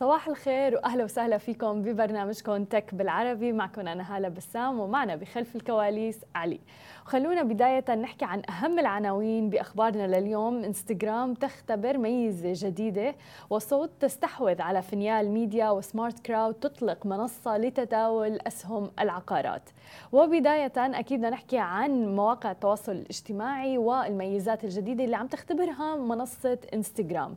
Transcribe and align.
صباح 0.00 0.28
الخير 0.28 0.74
وأهلا 0.74 1.04
وسهلا 1.04 1.38
فيكم 1.38 1.82
ببرنامجكم 1.82 2.64
تك 2.64 2.94
بالعربي. 2.94 3.52
معكم 3.52 3.88
أنا 3.88 4.16
هالة 4.16 4.28
بسام 4.28 4.80
ومعنا 4.80 5.16
بخلف 5.16 5.56
الكواليس 5.56 6.20
علي. 6.34 6.60
خلونا 7.04 7.42
بداية 7.42 7.94
نحكي 7.94 8.24
عن 8.24 8.42
أهم 8.50 8.78
العناوين 8.78 9.50
بأخبارنا 9.50 10.20
لليوم. 10.20 10.64
إنستغرام 10.64 11.34
تختبر 11.34 11.98
ميزة 11.98 12.52
جديدة 12.68 13.14
وصوت 13.50 13.90
تستحوذ 14.00 14.62
على 14.62 14.82
فينيال 14.82 15.30
ميديا 15.30 15.70
وسمارت 15.70 16.18
كراود 16.18 16.54
تطلق 16.54 17.06
منصة 17.06 17.56
لتداول 17.56 18.38
أسهم 18.46 18.90
العقارات. 19.00 19.70
وبداية 20.12 20.72
أكيد 20.76 21.18
بدنا 21.18 21.30
نحكي 21.30 21.58
عن 21.58 22.14
مواقع 22.16 22.50
التواصل 22.50 22.92
الاجتماعي 22.92 23.78
والميزات 23.78 24.64
الجديدة 24.64 25.04
اللي 25.04 25.16
عم 25.16 25.26
تختبرها 25.26 25.96
منصة 25.96 26.58
إنستغرام. 26.74 27.36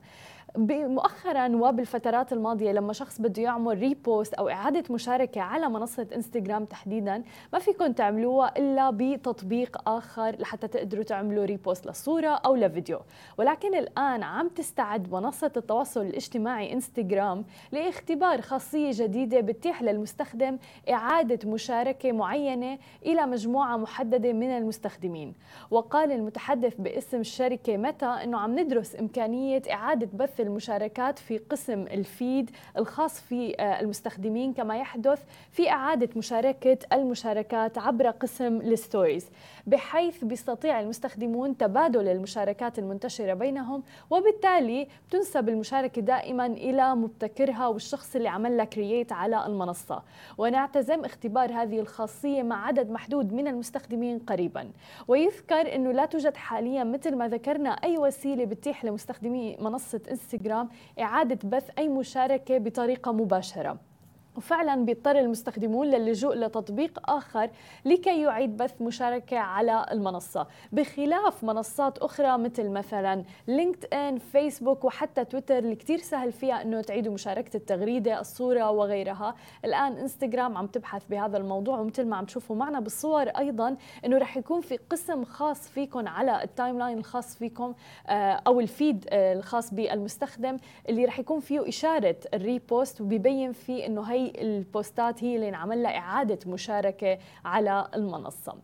مؤخرا 0.58 1.48
وبالفترات 1.56 2.34
الماضية 2.34 2.72
لما 2.72 2.94
شخص 2.94 3.22
بده 3.22 3.42
يعمل 3.44 3.80
ريبوست 3.80 4.34
أو 4.34 4.50
إعادة 4.50 4.84
مشاركة 4.94 5.42
على 5.42 5.70
منصة 5.70 6.08
إنستغرام 6.16 6.66
تحديدا 6.66 7.24
ما 7.54 7.60
فيكم 7.60 7.92
تعملوها 7.92 8.58
إلا 8.58 8.90
بتطبيق 8.90 9.90
آخر 9.90 10.36
لحتى 10.40 10.68
تقدروا 10.68 11.04
تعملوا 11.04 11.46
ريبوست 11.46 11.88
لصورة 11.88 12.28
أو 12.28 12.56
لفيديو. 12.56 13.00
ولكن 13.38 13.76
الآن 13.76 14.24
عم 14.24 14.48
تستعد 14.48 15.12
منصة 15.12 15.52
التواصل 15.58 16.02
الاجتماعي 16.02 16.74
إنستغرام 16.74 17.46
لاختبار 17.72 18.42
خاصية 18.42 18.92
جديدة 18.94 19.40
بتتيح 19.40 19.82
للمستخدم 19.82 20.58
إعادة 20.90 21.50
مشاركة 21.50 22.12
معينة 22.12 22.78
إلى 23.06 23.26
مجموعة 23.26 23.78
محددة 23.78 24.34
من 24.34 24.58
المستخدمين. 24.58 25.34
وقال 25.72 26.12
المتحدث 26.12 26.76
باسم 26.76 27.20
الشركة 27.20 27.78
متى 27.78 28.06
إنه 28.06 28.38
عم 28.40 28.60
ندرس 28.60 28.96
إمكانية 29.00 29.62
إعادة 29.72 30.10
بث 30.14 30.43
المشاركات 30.44 31.20
في 31.20 31.38
قسم 31.38 31.82
الفيد 31.82 32.52
الخاص 32.78 33.22
في 33.22 33.56
آه، 33.60 33.80
المستخدمين 33.80 34.54
كما 34.54 34.78
يحدث 34.78 35.24
في 35.52 35.70
إعادة 35.70 36.10
مشاركة 36.16 36.78
المشاركات 36.94 37.78
عبر 37.78 38.10
قسم 38.10 38.62
الستوريز. 38.62 39.26
بحيث 39.68 40.24
بيستطيع 40.24 40.80
المستخدمون 40.80 41.58
تبادل 41.58 42.08
المشاركات 42.08 42.80
المنتشرة 42.80 43.34
بينهم 43.34 43.84
وبالتالي 44.10 44.88
تنسب 45.12 45.50
المشاركة 45.50 46.02
دائما 46.02 46.46
إلى 46.46 46.96
مبتكرها 46.96 47.68
والشخص 47.68 48.16
اللي 48.16 48.30
عمل 48.30 48.58
لها 48.58 48.66
كرييت 48.66 49.12
على 49.12 49.46
المنصة. 49.46 50.04
ونعتزم 50.38 51.06
اختبار 51.06 51.52
هذه 51.54 51.80
الخاصية 51.80 52.44
مع 52.44 52.68
عدد 52.68 52.92
محدود 52.92 53.34
من 53.34 53.48
المستخدمين 53.48 54.20
قريبا. 54.20 54.72
ويذكر 55.08 55.76
أنه 55.76 55.92
لا 55.92 56.06
توجد 56.06 56.38
حاليا 56.38 56.84
مثل 56.84 57.16
ما 57.16 57.28
ذكرنا 57.28 57.70
أي 57.70 57.98
وسيلة 57.98 58.46
بتتيح 58.46 58.86
لمستخدمي 58.86 59.58
منصة 59.60 60.02
انستغرام 60.12 60.70
إعادة 61.00 61.50
بث 61.50 61.70
أي 61.78 61.88
مشاركة 61.88 62.58
بطريقة 62.58 63.12
مباشرة. 63.12 63.93
وفعلا 64.38 64.86
بيضطر 64.86 65.20
المستخدمون 65.20 65.90
للجوء 65.90 66.36
لتطبيق 66.36 67.10
آخر 67.10 67.50
لكي 67.86 68.22
يعيد 68.22 68.58
بث 68.58 68.82
مشاركة 68.82 69.38
على 69.38 69.86
المنصة. 69.92 70.48
بخلاف 70.72 71.44
منصات 71.44 71.98
أخرى 71.98 72.38
مثل 72.38 72.70
مثلا 72.70 73.24
لينكد 73.48 73.94
إن 73.94 74.18
فيسبوك 74.20 74.86
وحتى 74.86 75.26
تويتر 75.26 75.58
اللي 75.58 75.76
كتير 75.76 75.98
سهل 75.98 76.32
فيها 76.32 76.62
أنه 76.62 76.82
تعيدوا 76.82 77.14
مشاركة 77.14 77.58
التغريدة 77.58 78.20
الصورة 78.20 78.72
وغيرها. 78.72 79.36
الآن 79.66 79.98
إنستغرام 79.98 80.58
عم 80.58 80.68
تبحث 80.68 81.04
بهذا 81.10 81.38
الموضوع 81.38 81.80
ومثل 81.80 82.06
ما 82.06 82.16
عم 82.18 82.26
تشوفوا 82.26 82.56
معنا 82.56 82.80
بالصور 82.80 83.28
أيضا 83.28 83.78
أنه 84.06 84.18
رح 84.18 84.38
يكون 84.38 84.62
في 84.62 84.78
قسم 84.90 85.26
خاص 85.26 85.68
فيكم 85.70 86.08
على 86.08 86.44
التايم 86.44 86.80
لاين 86.80 86.98
الخاص 86.98 87.38
فيكم 87.38 87.74
آه، 88.08 88.42
أو 88.48 88.60
الفيد 88.60 89.06
آه، 89.10 89.34
الخاص 89.34 89.74
بالمستخدم 89.74 90.58
اللي 90.90 91.06
رح 91.06 91.20
يكون 91.20 91.40
فيه 91.40 91.68
إشارة 91.68 92.16
الريبوست 92.34 93.02
وبيبين 93.02 93.52
فيه 93.52 93.86
أنه 93.86 94.02
هي 94.02 94.23
البوستات 94.30 95.24
هي 95.24 95.36
اللي 95.36 95.50
انعمل 95.50 95.84
لها 95.84 95.98
إعادة 95.98 96.40
مشاركة 96.46 97.18
على 97.46 97.88
المنصة. 97.96 98.56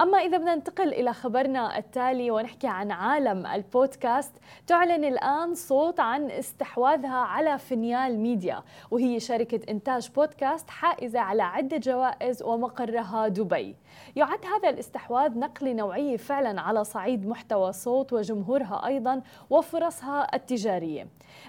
أما 0.00 0.18
إذا 0.18 0.38
بدنا 0.38 0.54
ننتقل 0.54 0.88
إلى 0.88 1.12
خبرنا 1.12 1.78
التالي 1.78 2.30
ونحكي 2.30 2.66
عن 2.66 2.90
عالم 2.90 3.46
البودكاست 3.46 4.32
تعلن 4.66 5.04
الآن 5.04 5.54
صوت 5.54 6.00
عن 6.00 6.30
استحواذها 6.30 7.16
على 7.16 7.58
فينيال 7.58 8.18
ميديا 8.18 8.62
وهي 8.90 9.20
شركة 9.20 9.60
إنتاج 9.68 10.10
بودكاست 10.10 10.70
حائزة 10.70 11.20
على 11.20 11.42
عدة 11.42 11.76
جوائز 11.76 12.42
ومقرها 12.42 13.28
دبي. 13.28 13.76
يعد 14.16 14.46
هذا 14.46 14.68
الاستحواذ 14.68 15.38
نقل 15.38 15.76
نوعية 15.76 16.16
فعلا 16.16 16.60
على 16.60 16.84
صعيد 16.84 17.26
محتوى 17.26 17.72
صوت 17.72 18.12
وجمهورها 18.12 18.86
أيضا 18.86 19.22
وفرصها 19.50 20.34
التجارية. 20.34 21.06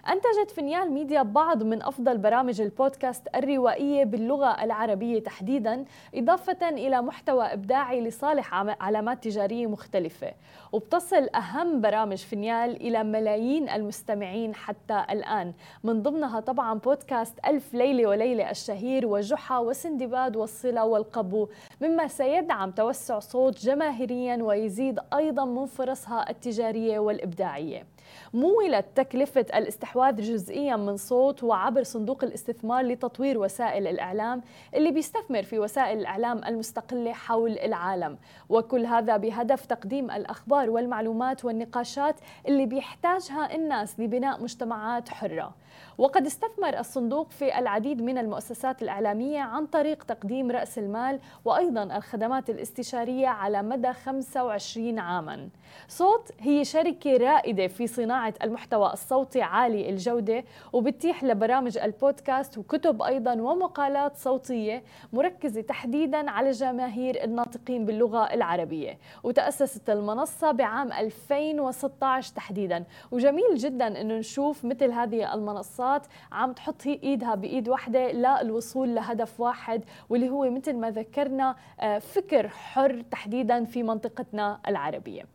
أنتجت 0.09 0.51
فينيال 0.55 0.91
ميديا 0.91 1.21
بعض 1.21 1.63
من 1.63 1.83
أفضل 1.83 2.17
برامج 2.17 2.61
البودكاست 2.61 3.27
الروائية 3.35 4.03
باللغة 4.03 4.63
العربية 4.63 5.23
تحديدا 5.23 5.85
إضافة 6.15 6.69
إلى 6.69 7.01
محتوى 7.01 7.43
إبداعي 7.43 8.01
لصالح 8.01 8.32
علامات 8.79 9.23
تجارية 9.23 9.67
مختلفة 9.67 10.33
وبتصل 10.71 11.29
أهم 11.35 11.81
برامج 11.81 12.17
فينيال 12.17 12.81
إلى 12.81 13.03
ملايين 13.03 13.69
المستمعين 13.69 14.55
حتى 14.55 15.05
الآن. 15.09 15.53
من 15.83 16.01
ضمنها 16.01 16.39
طبعا 16.39 16.79
بودكاست 16.79 17.39
ألف 17.47 17.73
ليلة 17.73 18.07
وليلة 18.07 18.51
الشهير 18.51 19.05
وجحا 19.05 19.57
وسندباد 19.57 20.35
والصلة 20.35 20.85
والقبو. 20.85 21.47
مما 21.81 22.07
سيدعم 22.07 22.71
توسع 22.71 23.19
صوت 23.19 23.59
جماهيريا 23.59 24.44
ويزيد 24.44 25.00
أيضا 25.13 25.45
من 25.45 25.65
فرصها 25.65 26.29
التجارية 26.29 27.00
والإبداعية. 27.00 27.85
مولت 28.33 28.85
تكلفة 28.95 29.45
الاستحواذ 29.55 30.21
جزئيا 30.21 30.75
من 30.75 30.97
صوت 30.97 31.43
وعبر 31.43 31.83
صندوق 31.83 32.23
الاستثمار 32.23 32.85
لتطوير 32.85 33.37
وسائل 33.37 33.87
الإعلام 33.87 34.41
اللي 34.75 34.91
بيستثمر 34.91 35.43
في 35.43 35.59
وسائل 35.59 35.99
الإعلام 35.99 36.43
المستقلة 36.43 37.13
حول 37.13 37.59
العالم. 37.59 38.17
وكل 38.49 38.85
هذا 38.85 39.17
بهدف 39.17 39.65
تقديم 39.65 40.11
الأخبار 40.11 40.69
والمعلومات 40.69 41.45
والنقاشات 41.45 42.15
اللي 42.47 42.65
بيحتاجها 42.65 43.55
الناس 43.55 43.99
لبناء 43.99 44.43
مجتمعات 44.43 45.09
حرة. 45.09 45.53
وقد 45.97 46.25
استثمر 46.25 46.79
الصندوق 46.79 47.31
في 47.31 47.59
العديد 47.59 48.01
من 48.01 48.17
المؤسسات 48.17 48.81
الإعلامية 48.81 49.39
عن 49.39 49.65
طريق 49.65 50.03
تقديم 50.03 50.51
رأس 50.51 50.77
المال 50.77 51.19
وأيضا 51.45 51.83
الخدمات 51.83 52.49
الاستشارية 52.49 53.27
على 53.27 53.63
مدى 53.63 53.93
25 53.93 54.99
عاما. 54.99 55.49
صوت 55.87 56.31
هي 56.39 56.65
شركة 56.65 57.17
رائدة 57.17 57.67
في 57.67 57.87
صناعة 57.87 58.02
المحتوى 58.43 58.93
الصوتي 58.93 59.41
عالي 59.41 59.89
الجودة 59.89 60.43
وبتيح 60.73 61.23
لبرامج 61.23 61.77
البودكاست 61.77 62.57
وكتب 62.57 63.01
أيضا 63.01 63.33
ومقالات 63.33 64.17
صوتية 64.17 64.83
مركزة 65.13 65.61
تحديدا 65.61 66.31
على 66.31 66.51
جماهير 66.51 67.23
الناطقين 67.23 67.85
باللغة 67.85 68.33
العربية. 68.33 68.97
وتأسست 69.23 69.89
المنصة 69.89 70.51
بعام 70.51 70.91
2016 70.91 72.33
تحديدا. 72.35 72.83
وجميل 73.11 73.55
جدا 73.55 74.01
أنه 74.01 74.13
نشوف 74.13 74.65
مثل 74.65 74.91
هذه 74.91 75.33
المنصات 75.33 76.07
عم 76.31 76.53
تحط 76.53 76.87
إيدها 76.87 77.35
بإيد 77.35 77.69
واحدة 77.69 78.11
للوصول 78.11 78.95
لهدف 78.95 79.39
واحد 79.39 79.83
واللي 80.09 80.29
هو 80.29 80.49
مثل 80.49 80.75
ما 80.75 80.91
ذكرنا 80.91 81.55
آه، 81.79 81.99
فكر 81.99 82.47
حر 82.47 83.01
تحديدا 83.11 83.65
في 83.65 83.83
منطقتنا 83.83 84.59
العربية. 84.67 85.25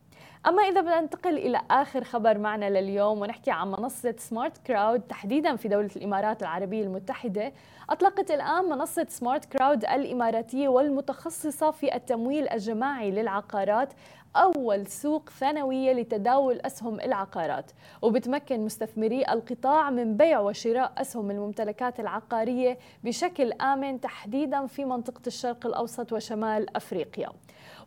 أما 0.47 0.63
إذا 0.63 0.81
بدنا 0.81 1.01
ننتقل 1.01 1.37
إلى 1.37 1.61
آخر 1.71 2.03
خبر 2.03 2.37
معنا 2.37 2.69
لليوم 2.69 3.21
ونحكي 3.21 3.51
عن 3.51 3.71
منصة 3.71 4.15
سمارت 4.17 4.57
كراود 4.67 5.01
تحديدا 5.01 5.55
في 5.55 5.67
دولة 5.67 5.89
الإمارات 5.95 6.41
العربية 6.41 6.83
المتحدة 6.83 7.53
أطلقت 7.89 8.31
الآن 8.31 8.65
منصة 8.65 9.05
سمارت 9.09 9.45
كراود 9.45 9.85
الإماراتية 9.85 10.67
والمتخصصة 10.67 11.71
في 11.71 11.95
التمويل 11.95 12.49
الجماعي 12.49 13.11
للعقارات 13.11 13.89
أول 14.35 14.87
سوق 14.87 15.29
ثانوية 15.29 15.93
لتداول 15.93 16.59
أسهم 16.59 16.99
العقارات. 16.99 17.71
وبتمكن 18.01 18.59
مستثمري 18.65 19.25
القطاع 19.29 19.89
من 19.89 20.17
بيع 20.17 20.39
وشراء 20.39 20.93
أسهم 20.97 21.31
الممتلكات 21.31 21.99
العقارية 21.99 22.77
بشكل 23.03 23.51
آمن 23.53 24.01
تحديدا 24.01 24.67
في 24.67 24.85
منطقة 24.85 25.21
الشرق 25.27 25.65
الأوسط 25.65 26.13
وشمال 26.13 26.75
أفريقيا. 26.75 27.29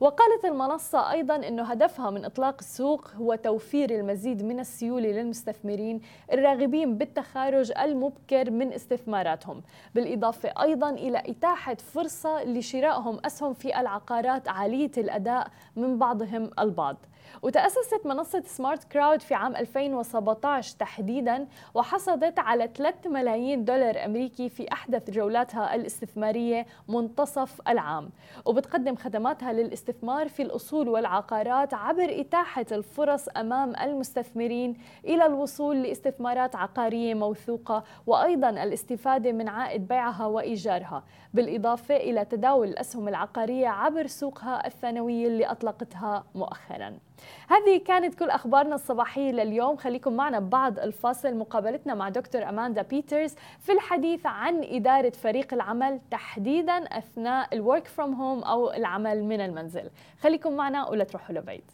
وقالت 0.03 0.45
المنصة 0.45 1.11
أيضا 1.11 1.37
أنه 1.37 1.63
هدفها 1.63 2.11
من 2.11 2.25
إطلاق 2.25 2.57
السوق 2.59 3.11
هو 3.15 3.35
توفير 3.35 3.91
المزيد 3.91 4.43
من 4.43 4.61
السيولة 4.61 5.09
للمستثمرين 5.09 6.01
الراغبين 6.33 6.99
بالتخارج 6.99 7.73
المبكر 7.79 8.51
من 8.51 8.73
استثماراتهم 8.73 9.63
بالإضافة 9.95 10.63
أيضا 10.63 10.91
إلى 10.91 11.23
إتاحة 11.27 11.75
فرصة 11.75 12.45
لشرائهم 12.45 13.21
أسهم 13.25 13.55
في 13.55 13.81
العقارات 13.81 14.49
عالية 14.49 14.91
الأداء 14.99 15.51
من 15.77 15.99
بعضهم 15.99 16.51
البعض. 16.59 16.97
وتأسست 17.43 18.07
منصة 18.07 18.43
سمارت 18.47 18.85
كراود 18.85 19.21
في 19.21 19.35
عام 19.35 19.57
2017 19.57 20.77
تحديدا 20.79 21.47
وحصدت 21.75 22.39
على 22.39 22.71
3 22.77 23.11
ملايين 23.11 23.65
دولار 23.65 24.05
أمريكي 24.05 24.49
في 24.49 24.73
أحدث 24.73 25.11
جولاتها 25.11 25.75
الاستثمارية 25.75 26.67
منتصف 26.89 27.61
العام. 27.69 28.11
وبتقدم 28.47 28.97
خدماتها 28.97 29.53
للاستثمار 29.53 30.29
في 30.29 30.43
الأصول 30.43 30.89
والعقارات 30.89 31.75
عبر 31.75 32.21
إتاحة 32.21 32.67
الفرص 32.73 33.29
أمام 33.29 33.77
المستثمرين 33.77 34.77
إلى 35.05 35.27
الوصول 35.27 35.83
لاستثمارات 35.83 36.57
عقارية 36.57 37.15
موثوقة 37.15 37.85
وأيضا 38.07 38.51
الاستفادة 38.51 39.33
من 39.33 39.49
عائد 39.49 39.89
بيعها 39.89 40.27
وإيجارها 40.27 41.05
بالإضافة 41.35 41.97
إلى 41.97 42.25
تداول 42.25 42.69
الأسهم 42.69 43.09
العقارية 43.09 43.69
عبر 43.69 44.07
سوقها 44.07 44.67
الثانوية 44.67 45.27
اللي 45.27 45.47
أطلقتها 45.47 46.25
مؤخراً. 46.35 47.12
هذه 47.49 47.81
كانت 47.87 48.15
كل 48.15 48.31
أخبارنا 48.31 48.75
الصباحية 48.75 49.33
لليوم 49.33 49.77
خليكم 49.77 50.13
معنا 50.17 50.41
بعد 50.41 50.79
الفاصل 50.79 51.35
مقابلتنا 51.35 51.95
مع 51.95 52.09
دكتور 52.09 52.49
أماندا 52.49 52.83
بيترز 52.83 53.35
في 53.61 53.73
الحديث 53.73 54.27
عن 54.27 54.65
إدارة 54.65 55.13
فريق 55.23 55.55
العمل 55.55 56.01
تحديدا 56.11 56.77
أثناء 56.99 57.55
الورك 57.55 57.89
فروم 57.89 58.15
هوم 58.15 58.43
أو 58.43 58.73
العمل 58.73 59.25
من 59.25 59.41
المنزل 59.41 59.91
خليكم 60.23 60.53
معنا 60.53 60.89
ولا 60.89 61.05
تروحوا 61.05 61.35
لبعيد 61.35 61.65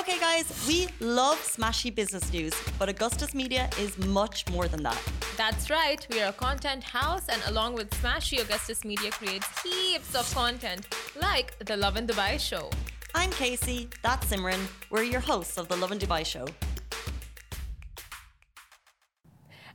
Okay, 0.00 0.18
guys, 0.20 0.46
we 0.68 0.88
love 1.00 1.38
smashy 1.38 1.90
business 1.92 2.30
news, 2.30 2.52
but 2.78 2.90
Augustus 2.90 3.34
Media 3.34 3.70
is 3.80 3.96
much 3.98 4.46
more 4.50 4.68
than 4.68 4.82
that. 4.82 5.00
That's 5.38 5.70
right, 5.70 6.06
we 6.12 6.20
are 6.20 6.28
a 6.28 6.32
content 6.34 6.82
house, 6.84 7.26
and 7.28 7.40
along 7.48 7.76
with 7.76 7.88
Smashy, 8.02 8.38
Augustus 8.40 8.84
Media 8.84 9.10
creates 9.10 9.48
heaps 9.62 10.14
of 10.14 10.32
content, 10.34 10.86
like 11.20 11.58
the 11.64 11.76
Love 11.78 11.96
in 11.96 12.06
Dubai 12.06 12.38
show. 12.38 12.70
I'm 13.18 13.30
Casey, 13.30 13.88
that's 14.02 14.26
Simran. 14.26 14.60
We're 14.90 15.02
your 15.02 15.20
hosts 15.20 15.56
of 15.56 15.68
the 15.68 15.76
Love 15.76 15.90
in 15.90 15.98
Dubai 15.98 16.22
show. 16.24 16.46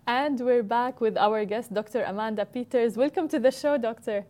And 0.05 0.39
we're 0.39 0.61
back 0.61 1.01
with 1.01 1.17
our 1.17 1.43
guest, 1.45 1.73
Dr. 1.73 2.03
Amanda 2.03 2.45
Peters. 2.45 2.97
Welcome 2.97 3.27
to 3.29 3.39
the 3.39 3.49
show, 3.49 3.79
Doctor. 3.79 4.25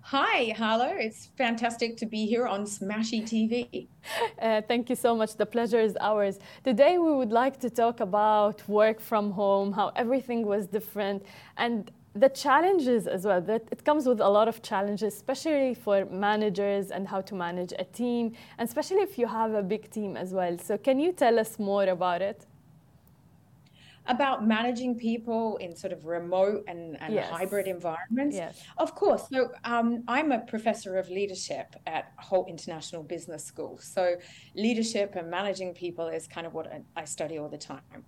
Hi, 0.00 0.54
Hala. 0.56 0.94
It's 0.96 1.26
fantastic 1.36 1.98
to 1.98 2.06
be 2.06 2.24
here 2.24 2.46
on 2.46 2.64
Smashi 2.64 3.20
TV. 3.32 3.88
Uh, 4.40 4.62
thank 4.68 4.88
you 4.88 4.96
so 4.96 5.16
much. 5.16 5.36
The 5.36 5.46
pleasure 5.46 5.80
is 5.80 5.96
ours. 6.00 6.38
Today, 6.62 6.96
we 6.96 7.12
would 7.12 7.32
like 7.32 7.58
to 7.60 7.68
talk 7.68 8.00
about 8.00 8.56
work 8.68 9.00
from 9.00 9.32
home, 9.32 9.72
how 9.72 9.88
everything 9.96 10.46
was 10.46 10.66
different, 10.66 11.24
and 11.56 11.90
the 12.18 12.28
challenges 12.28 13.06
as 13.06 13.24
well. 13.24 13.40
That 13.40 13.64
it 13.70 13.84
comes 13.84 14.06
with 14.06 14.20
a 14.20 14.28
lot 14.28 14.48
of 14.48 14.62
challenges, 14.62 15.14
especially 15.14 15.74
for 15.74 16.04
managers 16.06 16.90
and 16.90 17.06
how 17.08 17.20
to 17.22 17.34
manage 17.34 17.72
a 17.78 17.84
team, 17.84 18.32
and 18.58 18.68
especially 18.68 19.02
if 19.08 19.18
you 19.18 19.26
have 19.26 19.52
a 19.54 19.62
big 19.62 19.90
team 19.90 20.16
as 20.16 20.32
well. 20.32 20.58
So, 20.58 20.78
can 20.78 20.98
you 20.98 21.12
tell 21.12 21.38
us 21.38 21.58
more 21.58 21.84
about 21.84 22.22
it? 22.22 22.46
about 24.08 24.46
managing 24.46 24.96
people 24.96 25.56
in 25.58 25.74
sort 25.74 25.92
of 25.92 26.04
remote 26.06 26.64
and, 26.68 27.00
and 27.00 27.14
yes. 27.14 27.30
hybrid 27.30 27.66
environments. 27.66 28.36
Yes. 28.36 28.62
Of 28.78 28.94
course. 28.94 29.24
So 29.32 29.50
um, 29.64 30.04
I'm 30.06 30.32
a 30.32 30.40
professor 30.40 30.96
of 30.96 31.08
leadership 31.08 31.74
at 31.86 32.12
Hult 32.18 32.48
International 32.48 33.02
Business 33.02 33.44
School. 33.44 33.78
So 33.82 34.16
leadership 34.54 35.16
and 35.16 35.30
managing 35.30 35.74
people 35.74 36.08
is 36.08 36.26
kind 36.26 36.46
of 36.46 36.54
what 36.54 36.72
I, 36.96 37.04
study 37.04 37.38
all 37.38 37.48
the 37.48 37.58
time. 37.58 38.04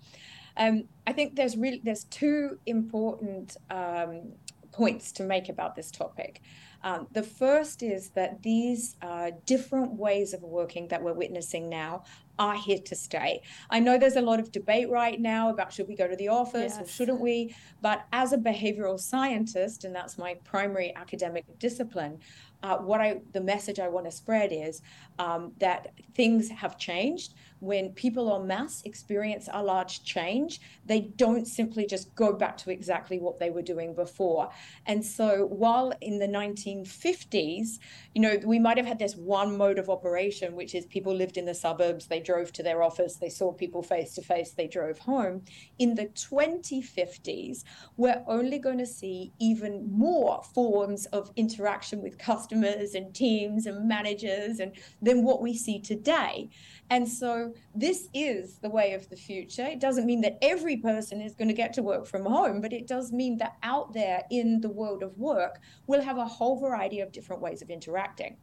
Um, 0.59 0.85
I 1.07 1.13
think 1.13 1.37
there's 1.37 1.57
really 1.57 1.81
there's 1.83 2.05
two 2.05 2.59
important 2.67 3.57
um, 3.71 4.33
points 4.73 5.13
to 5.13 5.23
make 5.23 5.49
about 5.49 5.75
this 5.75 5.91
topic. 5.91 6.43
Um, 6.85 7.09
the 7.13 7.23
first 7.23 7.83
is 7.83 8.11
that 8.11 8.43
these 8.43 8.97
uh, 9.03 9.33
different 9.47 9.93
ways 9.95 10.33
of 10.33 10.43
working 10.43 10.89
that 10.89 11.03
we're 11.03 11.13
witnessing 11.13 11.69
now 11.69 12.05
are 12.39 12.55
here 12.55 12.79
to 12.79 12.95
stay. 12.95 13.43
I 13.69 13.81
know 13.81 13.99
there's 13.99 14.17
a 14.17 14.23
lot 14.23 14.39
of 14.39 14.53
debate 14.53 14.89
right 14.89 15.21
now 15.21 15.51
about 15.51 15.73
should 15.73 15.89
we 15.89 15.97
go 15.97 16.07
to 16.07 16.15
the 16.15 16.29
office 16.29 16.75
yes. 16.77 16.81
or 16.81 16.87
shouldn't 16.87 17.21
we, 17.21 17.55
but 17.83 18.07
as 18.13 18.33
a 18.33 18.39
behavioral 18.39 18.99
scientist, 18.99 19.85
and 19.85 19.93
that's 19.93 20.19
my 20.19 20.35
primary 20.45 20.95
academic 20.95 21.45
discipline, 21.59 22.21
uh, 22.63 22.79
what 22.79 23.01
I 23.01 23.21
the 23.33 23.41
message 23.41 23.79
I 23.79 23.89
want 23.89 24.07
to 24.07 24.13
spread 24.13 24.51
is 24.53 24.83
um, 25.19 25.53
that 25.59 25.93
things 26.15 26.49
have 26.51 26.79
changed. 26.79 27.35
When 27.61 27.91
people 27.91 28.35
en 28.37 28.47
masse 28.47 28.83
experience 28.85 29.49
a 29.53 29.63
large 29.63 30.05
change, 30.05 30.61
they 30.87 31.01
don't 31.01 31.45
simply 31.45 31.87
just 31.87 32.15
go 32.15 32.33
back 32.33 32.57
to 32.59 32.71
exactly 32.71 33.19
what 33.19 33.41
they 33.41 33.51
were 33.51 33.63
doing 33.63 33.95
before. 33.95 34.51
And 34.87 35.05
so, 35.05 35.47
while 35.47 35.93
in 36.01 36.21
the 36.21 36.29
1950s, 36.29 37.79
you 38.15 38.23
know, 38.23 38.39
we 38.45 38.61
might 38.61 38.77
have 38.77 38.87
had 38.87 39.01
this 39.01 39.17
one 39.17 39.57
mode 39.57 39.79
of 39.79 39.91
operation, 39.91 40.55
which 40.55 40.75
is 40.75 40.87
people 40.87 41.15
lived 41.15 41.37
in 41.37 41.47
the 41.47 41.55
suburbs, 41.55 42.07
they 42.07 42.21
drove 42.21 42.53
to 42.53 42.63
their 42.63 42.83
office, 42.83 43.17
they 43.17 43.29
saw 43.29 43.53
people 43.53 43.83
face 43.83 44.15
to 44.15 44.23
face, 44.23 44.53
they 44.53 44.69
drove 44.69 44.99
home. 44.99 45.43
In 45.81 45.97
the 45.97 46.07
2050s, 46.07 47.65
we're 47.97 48.23
only 48.29 48.61
going 48.61 48.79
to 48.79 48.87
see 48.87 49.33
even 49.41 49.91
more 49.91 50.45
forms 50.55 51.07
of 51.07 51.33
interaction 51.35 52.03
with 52.03 52.19
customers 52.19 52.48
and 52.53 53.15
teams 53.15 53.67
and 53.67 53.89
managers 53.89 54.61
and 54.61 54.73
than 55.03 55.25
what 55.25 55.41
we 55.43 55.57
see 55.57 55.81
today. 55.81 56.51
And 56.91 57.09
so 57.09 57.53
this 57.75 58.09
is 58.15 58.59
the 58.59 58.71
way 58.71 58.95
of 58.95 59.09
the 59.11 59.17
future. 59.17 59.65
It 59.65 59.81
doesn't 59.81 60.07
mean 60.07 60.23
that 60.23 60.39
every 60.41 60.77
person 60.77 61.21
is 61.21 61.35
going 61.35 61.49
to 61.49 61.55
get 61.55 61.73
to 61.75 61.83
work 61.83 62.07
from 62.07 62.25
home, 62.25 62.61
but 62.61 62.73
it 62.73 62.87
does 62.87 63.13
mean 63.13 63.37
that 63.39 63.57
out 63.63 63.93
there 63.93 64.23
in 64.31 64.61
the 64.61 64.71
world 64.71 65.03
of 65.03 65.19
work, 65.19 65.61
we'll 65.87 66.03
have 66.03 66.19
a 66.19 66.25
whole 66.25 66.59
variety 66.59 67.01
of 67.01 67.13
different 67.13 67.43
ways 67.43 67.61
of 67.61 67.71
interacting. 67.71 68.37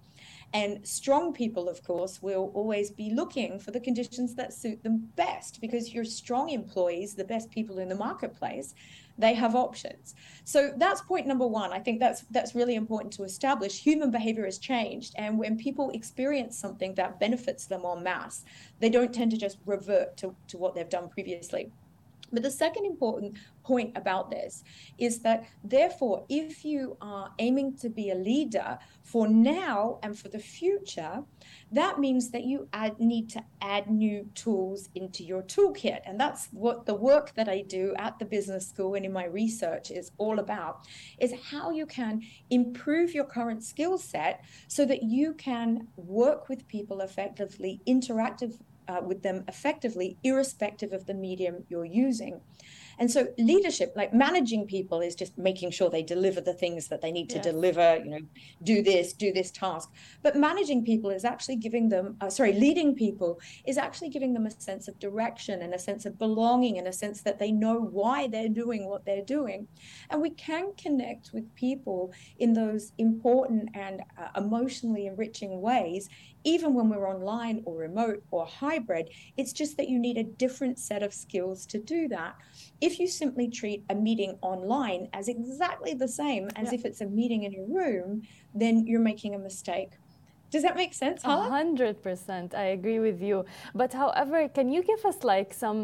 And 0.56 0.88
strong 0.88 1.34
people, 1.34 1.68
of 1.68 1.84
course, 1.84 2.22
will 2.22 2.50
always 2.54 2.90
be 2.90 3.10
looking 3.10 3.60
for 3.60 3.72
the 3.72 3.80
conditions 3.82 4.36
that 4.36 4.54
suit 4.54 4.82
them 4.84 5.10
best 5.18 5.60
because 5.60 5.94
your 5.94 6.06
strong 6.06 6.48
employees, 6.50 7.14
the 7.14 7.26
best 7.26 7.52
people 7.52 7.78
in 7.78 7.90
the 7.90 7.96
marketplace, 7.96 8.74
they 9.18 9.34
have 9.34 9.54
options. 9.54 10.16
So 10.46 10.72
that's 10.78 11.02
point 11.02 11.28
number 11.28 11.46
one. 11.46 11.74
I 11.74 11.80
think 11.80 12.00
that's 12.00 12.22
that's 12.32 12.56
really 12.56 12.76
important 12.76 13.12
to 13.16 13.24
establish. 13.24 13.84
Human 13.84 14.12
behavior 14.12 14.46
has 14.46 14.58
changed, 14.58 15.14
and 15.18 15.38
when 15.38 15.58
people 15.58 15.90
experience 15.90 16.58
something 16.58 16.96
that 16.96 17.20
benefits 17.20 17.66
them 17.66 17.84
en 17.86 18.02
masse, 18.02 18.46
they 18.80 18.90
don't 18.90 19.14
tend 19.14 19.32
to 19.32 19.38
just 19.38 19.58
revert 19.66 20.16
to, 20.18 20.34
to 20.48 20.58
what 20.58 20.74
they've 20.74 20.88
done 20.88 21.10
previously. 21.10 21.70
But 22.32 22.44
the 22.44 22.52
second 22.52 22.86
important 22.86 23.38
point 23.64 23.98
about 23.98 24.30
this 24.30 24.64
is 24.98 25.20
that, 25.20 25.46
therefore, 25.64 26.26
if 26.30 26.64
you 26.64 26.98
are 27.02 27.32
aiming 27.40 27.78
to 27.78 27.90
be 27.90 28.12
a 28.12 28.16
leader 28.16 28.78
for 29.04 29.28
now 29.28 30.00
and 30.04 30.18
for 30.18 30.30
the 30.30 30.40
future, 30.40 31.24
that 31.72 32.00
means 32.00 32.30
that 32.32 32.44
you 32.44 32.68
add, 32.74 33.00
need 33.00 33.30
to 33.32 33.44
add 33.62 33.90
new 33.90 34.30
tools 34.36 34.90
into 34.96 35.24
your 35.24 35.42
toolkit. 35.44 36.02
And 36.06 36.20
that's 36.20 36.48
what 36.52 36.86
the 36.86 36.94
work 36.94 37.34
that 37.36 37.50
I 37.50 37.62
do 37.62 37.94
at 37.98 38.20
the 38.20 38.26
business 38.26 38.68
school 38.68 38.94
and 38.96 39.06
in 39.06 39.12
my 39.12 39.26
research 39.26 39.92
is 39.92 40.12
all 40.18 40.40
about 40.40 40.88
is 41.20 41.34
how 41.52 41.72
you 41.72 41.86
can 41.86 42.22
improve 42.50 43.14
your 43.14 43.26
current 43.26 43.64
skill 43.64 43.98
set 43.98 44.44
so 44.68 44.86
that 44.86 45.04
you 45.04 45.34
can 45.34 45.88
work 45.96 46.50
with 46.50 46.68
people 46.68 47.02
effectively, 47.02 47.82
interactive 47.88 48.60
uh, 48.88 49.02
with 49.04 49.24
them 49.24 49.44
effectively, 49.48 50.18
irrespective 50.24 50.94
of 50.94 51.06
the 51.06 51.14
medium 51.14 51.66
you're 51.70 51.86
using. 51.86 52.42
And 53.00 53.10
so 53.10 53.28
leadership, 53.38 53.94
like 53.96 54.14
managing 54.14 54.68
people, 54.68 55.02
is 55.02 55.16
just 55.16 55.38
making 55.38 55.72
sure 55.72 55.90
they 55.90 56.04
deliver 56.04 56.42
the 56.42 56.54
things 56.54 56.88
that 56.88 57.02
they 57.02 57.12
need 57.12 57.30
to 57.30 57.36
yes. 57.36 57.46
deliver, 57.46 57.98
you 57.98 58.10
know, 58.10 58.22
do 58.64 58.82
this, 58.82 59.14
do 59.14 59.32
this 59.32 59.52
task. 59.52 59.92
But 60.22 60.36
managing 60.36 60.84
people 60.86 61.10
is 61.10 61.26
actually 61.26 61.58
giving 61.58 61.90
them, 61.90 62.18
uh, 62.22 62.30
sorry, 62.30 62.54
leading 62.54 62.96
people 62.96 63.40
is 63.66 63.78
actually 63.78 64.10
giving 64.10 64.34
them 64.34 64.46
a 64.46 64.52
sense 64.52 64.88
of 64.88 64.98
direction 65.00 65.62
and 65.62 65.74
a 65.74 65.80
sense 65.80 66.06
of 66.06 66.18
belonging 66.18 66.78
and 66.78 66.88
a 66.88 66.94
sense 66.94 67.22
that 67.22 67.40
they 67.40 67.52
know 67.52 67.80
why 67.80 68.28
they're 68.28 68.50
doing 68.50 68.88
what 68.88 69.06
they're 69.06 69.26
doing. 69.26 69.68
And 70.10 70.22
we 70.22 70.32
can 70.32 70.74
connect 70.78 71.32
with 71.34 71.54
people 71.56 72.14
in 72.40 72.54
those 72.54 72.94
important 72.98 73.70
and 73.74 74.02
uh, 74.18 74.40
emotionally 74.40 75.08
enriching 75.08 75.62
ways 75.62 76.10
even 76.46 76.76
when 76.76 76.90
we're 76.90 77.10
online 77.10 77.64
or 77.66 77.76
remote 77.76 78.24
or 78.32 78.46
hybrid, 78.46 79.10
it's 79.36 79.52
just 79.52 79.76
that 79.78 79.90
you 79.90 80.00
need 80.00 80.18
a 80.18 80.24
different 80.24 80.80
set 80.80 81.04
of 81.04 81.14
skills 81.14 81.66
to 81.66 81.80
do 81.80 82.08
that. 82.08 82.36
If 82.88 82.94
you 83.00 83.08
simply 83.08 83.48
treat 83.60 83.82
a 83.94 83.96
meeting 84.08 84.32
online 84.42 85.02
as 85.20 85.26
exactly 85.28 85.94
the 86.04 86.12
same 86.22 86.44
as 86.56 86.68
yeah. 86.68 86.78
if 86.78 86.82
it's 86.88 87.02
a 87.02 87.10
meeting 87.20 87.42
in 87.48 87.54
a 87.62 87.64
room, 87.78 88.10
then 88.54 88.74
you're 88.88 89.08
making 89.12 89.32
a 89.40 89.42
mistake. 89.50 89.92
Does 90.54 90.64
that 90.66 90.76
make 90.84 90.94
sense? 90.94 91.20
A 91.24 91.50
hundred 91.58 91.96
percent. 92.08 92.50
I 92.54 92.68
agree 92.78 93.00
with 93.08 93.20
you. 93.30 93.38
But 93.82 93.92
however, 94.02 94.48
can 94.58 94.68
you 94.76 94.82
give 94.92 95.02
us 95.12 95.18
like 95.24 95.50
some 95.66 95.80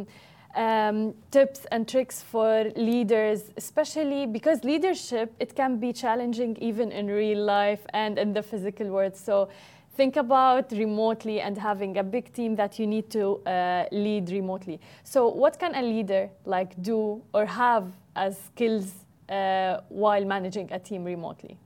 um, 0.55 1.13
tips 1.31 1.65
and 1.71 1.87
tricks 1.87 2.21
for 2.21 2.71
leaders, 2.75 3.51
especially 3.57 4.25
because 4.25 4.63
leadership 4.63 5.33
it 5.39 5.55
can 5.55 5.79
be 5.79 5.93
challenging 5.93 6.57
even 6.69 6.91
in 6.91 7.07
real 7.07 7.43
life 7.43 7.83
and 7.93 8.17
in 8.19 8.33
the 8.33 8.43
physical 8.43 8.87
world. 8.89 9.15
So 9.15 9.49
think 9.93 10.15
about 10.15 10.71
remotely 10.71 11.41
and 11.41 11.57
having 11.57 11.97
a 11.97 12.03
big 12.03 12.33
team 12.33 12.55
that 12.55 12.79
you 12.79 12.87
need 12.87 13.09
to 13.11 13.37
uh, 13.45 13.85
lead 13.91 14.29
remotely. 14.29 14.79
So, 15.03 15.27
what 15.29 15.59
can 15.59 15.75
a 15.75 15.81
leader 15.81 16.29
like 16.45 16.81
do 16.81 17.21
or 17.33 17.45
have 17.45 17.85
as 18.15 18.37
skills 18.39 19.05
uh, 19.29 19.81
while 19.89 20.25
managing 20.25 20.71
a 20.71 20.79
team 20.79 21.03
remotely? 21.03 21.57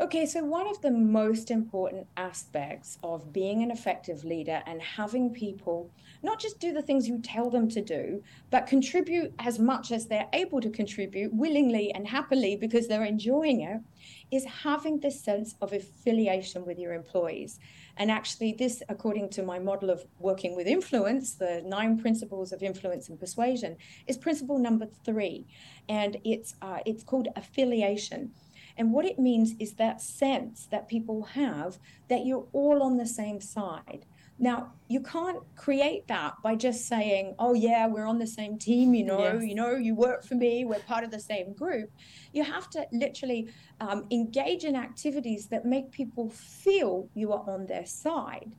Okay, 0.00 0.26
so 0.26 0.42
one 0.42 0.66
of 0.66 0.80
the 0.80 0.90
most 0.90 1.48
important 1.50 2.08
aspects 2.16 2.98
of 3.04 3.32
being 3.32 3.62
an 3.62 3.70
effective 3.70 4.24
leader 4.24 4.60
and 4.66 4.82
having 4.82 5.30
people 5.32 5.92
not 6.24 6.40
just 6.40 6.58
do 6.58 6.72
the 6.72 6.82
things 6.82 7.06
you 7.06 7.20
tell 7.20 7.50
them 7.50 7.68
to 7.68 7.80
do, 7.80 8.20
but 8.50 8.66
contribute 8.66 9.32
as 9.38 9.60
much 9.60 9.92
as 9.92 10.06
they're 10.06 10.28
able 10.32 10.60
to 10.60 10.70
contribute 10.70 11.32
willingly 11.32 11.92
and 11.94 12.08
happily 12.08 12.56
because 12.56 12.88
they're 12.88 13.04
enjoying 13.04 13.60
it, 13.60 13.80
is 14.32 14.44
having 14.44 14.98
this 14.98 15.20
sense 15.20 15.54
of 15.60 15.72
affiliation 15.72 16.64
with 16.64 16.78
your 16.78 16.94
employees. 16.94 17.60
And 17.98 18.10
actually, 18.10 18.52
this, 18.58 18.82
according 18.88 19.28
to 19.30 19.42
my 19.42 19.58
model 19.58 19.90
of 19.90 20.06
working 20.18 20.56
with 20.56 20.66
influence, 20.66 21.34
the 21.34 21.62
nine 21.66 21.98
principles 21.98 22.50
of 22.50 22.62
influence 22.62 23.10
and 23.10 23.20
persuasion, 23.20 23.76
is 24.06 24.16
principle 24.16 24.58
number 24.58 24.86
three, 25.04 25.46
and 25.88 26.16
it's 26.24 26.54
uh, 26.62 26.78
it's 26.86 27.04
called 27.04 27.28
affiliation. 27.36 28.32
And 28.78 28.92
what 28.92 29.04
it 29.04 29.18
means 29.18 29.54
is 29.60 29.74
that 29.74 30.00
sense 30.00 30.66
that 30.70 30.88
people 30.88 31.22
have 31.34 31.78
that 32.08 32.24
you're 32.24 32.46
all 32.54 32.82
on 32.82 32.96
the 32.96 33.06
same 33.06 33.38
side. 33.38 34.06
Now, 34.38 34.72
you 34.88 35.00
can't 35.00 35.38
create 35.56 36.08
that 36.08 36.34
by 36.42 36.56
just 36.56 36.86
saying, 36.86 37.34
oh, 37.38 37.54
yeah, 37.54 37.86
we're 37.86 38.06
on 38.06 38.18
the 38.18 38.26
same 38.26 38.58
team, 38.58 38.92
you 38.94 39.04
know, 39.04 39.34
yes. 39.34 39.44
you 39.44 39.54
know, 39.54 39.76
you 39.76 39.94
work 39.94 40.24
for 40.24 40.34
me, 40.34 40.64
we're 40.64 40.80
part 40.80 41.04
of 41.04 41.10
the 41.10 41.20
same 41.20 41.52
group. 41.52 41.90
You 42.32 42.42
have 42.42 42.68
to 42.70 42.86
literally 42.92 43.48
um, 43.80 44.06
engage 44.10 44.64
in 44.64 44.74
activities 44.74 45.46
that 45.48 45.64
make 45.64 45.90
people 45.92 46.28
feel 46.30 47.08
you 47.14 47.32
are 47.32 47.48
on 47.48 47.66
their 47.66 47.86
side. 47.86 48.56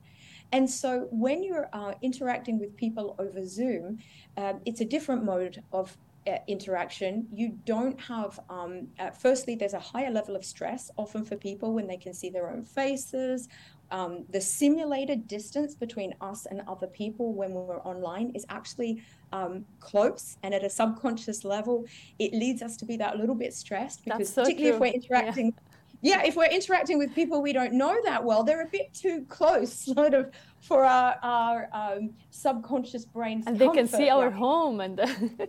And 0.51 0.69
so 0.69 1.07
when 1.11 1.43
you're 1.43 1.69
uh, 1.73 1.93
interacting 2.01 2.59
with 2.59 2.75
people 2.77 3.15
over 3.19 3.45
Zoom, 3.45 3.97
uh, 4.37 4.53
it's 4.65 4.81
a 4.81 4.85
different 4.85 5.23
mode 5.23 5.63
of 5.73 5.97
uh, 6.27 6.37
interaction, 6.47 7.27
you 7.33 7.57
don't 7.65 7.99
have, 7.99 8.39
um, 8.49 8.87
uh, 8.99 9.11
firstly, 9.11 9.55
there's 9.55 9.73
a 9.73 9.79
higher 9.79 10.09
level 10.09 10.35
of 10.35 10.45
stress 10.45 10.89
often 10.97 11.25
for 11.25 11.35
people 11.35 11.73
when 11.73 11.87
they 11.87 11.97
can 11.97 12.13
see 12.13 12.29
their 12.29 12.49
own 12.49 12.63
faces. 12.63 13.49
Um, 13.93 14.25
the 14.29 14.41
simulated 14.41 15.27
distance 15.27 15.75
between 15.75 16.13
us 16.19 16.45
and 16.47 16.61
other 16.67 16.87
people 16.87 17.33
when 17.33 17.53
we're 17.53 17.79
online 17.81 18.31
is 18.35 18.45
actually 18.49 19.03
um, 19.31 19.65
close. 19.79 20.37
And 20.43 20.53
at 20.53 20.63
a 20.63 20.69
subconscious 20.69 21.45
level, 21.45 21.85
it 22.19 22.33
leads 22.33 22.61
us 22.61 22.75
to 22.77 22.85
be 22.85 22.97
that 22.97 23.17
little 23.17 23.35
bit 23.35 23.53
stressed 23.53 24.03
because, 24.03 24.33
so 24.33 24.41
particularly 24.41 24.77
true. 24.77 24.87
if 24.87 24.93
we're 24.93 24.99
interacting. 24.99 25.45
Yeah 25.55 25.69
yeah, 26.03 26.21
if 26.25 26.35
we're 26.35 26.49
interacting 26.49 26.97
with 26.97 27.15
people 27.15 27.41
we 27.41 27.53
don't 27.53 27.71
know 27.71 27.97
that 28.03 28.23
well, 28.23 28.43
they're 28.43 28.63
a 28.63 28.67
bit 28.67 28.93
too 28.93 29.25
close, 29.29 29.73
sort 29.95 30.13
of, 30.13 30.31
for 30.59 30.83
our, 30.83 31.17
our 31.23 31.69
um, 31.71 32.11
subconscious 32.29 33.05
brains. 33.05 33.47
And 33.47 33.57
they 33.57 33.69
can 33.69 33.87
see 33.87 34.09
our 34.09 34.29
home 34.29 34.81
and. 34.81 34.99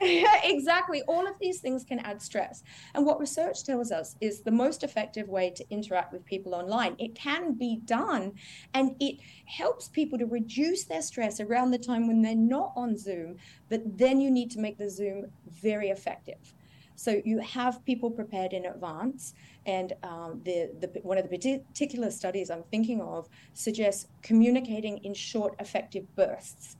Exactly. 0.44 1.02
All 1.02 1.26
of 1.26 1.34
these 1.40 1.60
things 1.60 1.84
can 1.84 1.98
add 2.00 2.22
stress. 2.22 2.62
And 2.94 3.04
what 3.04 3.20
research 3.20 3.64
tells 3.64 3.90
us 3.90 4.16
is 4.20 4.40
the 4.40 4.50
most 4.50 4.82
effective 4.82 5.28
way 5.28 5.50
to 5.50 5.64
interact 5.70 6.12
with 6.12 6.24
people 6.24 6.54
online. 6.54 6.94
It 6.98 7.14
can 7.14 7.54
be 7.54 7.80
done 7.84 8.32
and 8.74 8.94
it 9.00 9.16
helps 9.46 9.88
people 9.88 10.18
to 10.18 10.26
reduce 10.26 10.84
their 10.84 11.02
stress 11.02 11.40
around 11.40 11.70
the 11.70 11.78
time 11.78 12.06
when 12.06 12.22
they're 12.22 12.34
not 12.34 12.72
on 12.76 12.96
Zoom, 12.96 13.36
but 13.68 13.82
then 13.98 14.20
you 14.20 14.30
need 14.30 14.50
to 14.52 14.60
make 14.60 14.78
the 14.78 14.90
Zoom 14.90 15.26
very 15.48 15.88
effective. 15.90 16.54
So 16.94 17.22
you 17.24 17.38
have 17.38 17.84
people 17.84 18.10
prepared 18.10 18.52
in 18.52 18.66
advance, 18.66 19.34
and 19.66 19.92
um, 20.02 20.40
the, 20.44 20.72
the 20.80 20.88
one 21.04 21.16
of 21.16 21.30
the 21.30 21.62
particular 21.70 22.10
studies 22.10 22.50
I'm 22.50 22.64
thinking 22.72 23.00
of 23.00 23.28
suggests 23.54 24.08
communicating 24.20 24.98
in 25.04 25.14
short, 25.14 25.54
effective 25.60 26.12
bursts. 26.16 26.76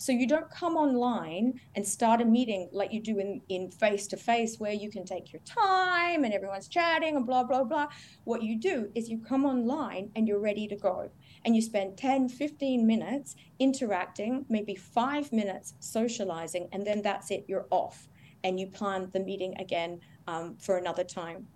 So 0.00 0.12
you 0.12 0.26
don't 0.26 0.50
come 0.50 0.76
online 0.76 1.60
and 1.74 1.86
start 1.86 2.22
a 2.22 2.24
meeting 2.24 2.70
like 2.72 2.90
you 2.90 3.02
do 3.02 3.18
in, 3.18 3.42
in 3.50 3.70
face-to-face 3.70 4.58
where 4.58 4.72
you 4.72 4.90
can 4.90 5.04
take 5.04 5.30
your 5.30 5.42
time 5.42 6.24
and 6.24 6.32
everyone's 6.32 6.68
chatting 6.68 7.16
and 7.16 7.26
blah, 7.26 7.44
blah, 7.44 7.64
blah. 7.64 7.88
What 8.24 8.42
you 8.42 8.58
do 8.58 8.90
is 8.94 9.10
you 9.10 9.18
come 9.18 9.44
online 9.44 10.10
and 10.16 10.26
you're 10.26 10.40
ready 10.40 10.66
to 10.68 10.74
go. 10.74 11.10
And 11.44 11.54
you 11.54 11.60
spend 11.60 11.98
10, 11.98 12.30
15 12.30 12.86
minutes 12.86 13.36
interacting, 13.58 14.46
maybe 14.48 14.74
five 14.74 15.30
minutes 15.34 15.74
socializing, 15.80 16.70
and 16.72 16.86
then 16.86 17.02
that's 17.02 17.30
it, 17.30 17.44
you're 17.46 17.66
off. 17.68 18.08
And 18.42 18.58
you 18.58 18.68
plan 18.68 19.10
the 19.12 19.20
meeting 19.20 19.54
again 19.58 20.00
um, 20.26 20.56
for 20.56 20.78
another 20.78 21.04
time. 21.04 21.46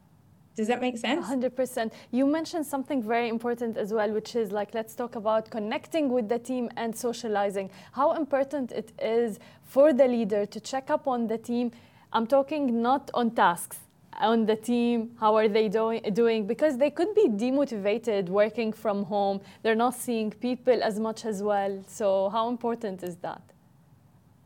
Does 0.56 0.68
that 0.68 0.80
make 0.80 0.96
sense? 0.96 1.26
100%. 1.26 1.92
You 2.12 2.26
mentioned 2.26 2.64
something 2.64 3.02
very 3.02 3.28
important 3.28 3.76
as 3.76 3.92
well, 3.92 4.12
which 4.12 4.37
is 4.37 4.52
like, 4.52 4.73
let's 4.73 4.94
talk 4.94 5.16
about 5.16 5.50
connecting 5.50 6.11
with 6.11 6.28
the 6.28 6.38
team 6.38 6.70
and 6.76 6.96
socializing. 6.96 7.70
How 7.92 8.12
important 8.12 8.70
it 8.70 8.92
is 9.00 9.40
for 9.64 9.92
the 9.92 10.06
leader 10.06 10.46
to 10.46 10.61
check 10.61 10.90
up 10.90 11.08
on 11.08 11.26
the 11.26 11.38
team. 11.38 11.73
I'm 12.12 12.26
talking 12.28 12.80
not 12.80 13.11
on 13.14 13.32
tasks, 13.32 13.78
on 14.20 14.46
the 14.46 14.56
team 14.56 15.11
how 15.18 15.34
are 15.34 15.49
they 15.49 15.68
doing 15.68 16.00
doing 16.12 16.46
because 16.46 16.78
they 16.78 16.90
could 16.90 17.14
be 17.14 17.28
demotivated 17.28 18.28
working 18.28 18.73
from 18.73 19.02
home 19.04 19.40
they're 19.62 19.75
not 19.75 19.94
seeing 19.94 20.30
people 20.30 20.82
as 20.82 21.00
much 21.00 21.25
as 21.25 21.42
well 21.42 21.82
so 21.87 22.28
how 22.28 22.49
important 22.49 23.02
is 23.02 23.16
that 23.16 23.42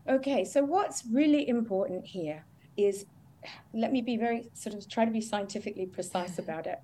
okay 0.08 0.44
so 0.44 0.64
what's 0.64 1.04
really 1.12 1.48
important 1.48 2.04
here 2.06 2.44
is 2.76 3.04
let 3.73 3.92
me 3.92 4.02
be 4.02 4.16
very 4.16 4.49
sort 4.54 4.75
of 4.75 4.88
try 4.88 5.04
to 5.04 5.11
be 5.11 5.21
scientifically 5.21 5.87
precise 5.87 6.33
mm-hmm. 6.33 6.42
about 6.42 6.66
it. 6.66 6.80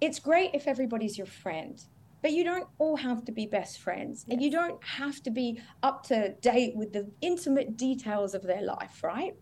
It's 0.00 0.18
great 0.18 0.50
if 0.52 0.66
everybody's 0.66 1.16
your 1.16 1.26
friend, 1.26 1.82
but 2.22 2.32
you 2.32 2.44
don't 2.44 2.68
all 2.78 2.96
have 2.96 3.24
to 3.24 3.32
be 3.32 3.46
best 3.46 3.78
friends 3.78 4.24
yes. 4.26 4.34
and 4.34 4.42
you 4.42 4.50
don't 4.50 4.82
have 4.84 5.22
to 5.22 5.30
be 5.30 5.60
up 5.82 6.02
to 6.04 6.34
date 6.40 6.76
with 6.76 6.92
the 6.92 7.10
intimate 7.20 7.76
details 7.76 8.34
of 8.34 8.42
their 8.42 8.62
life, 8.62 9.02
right? 9.02 9.34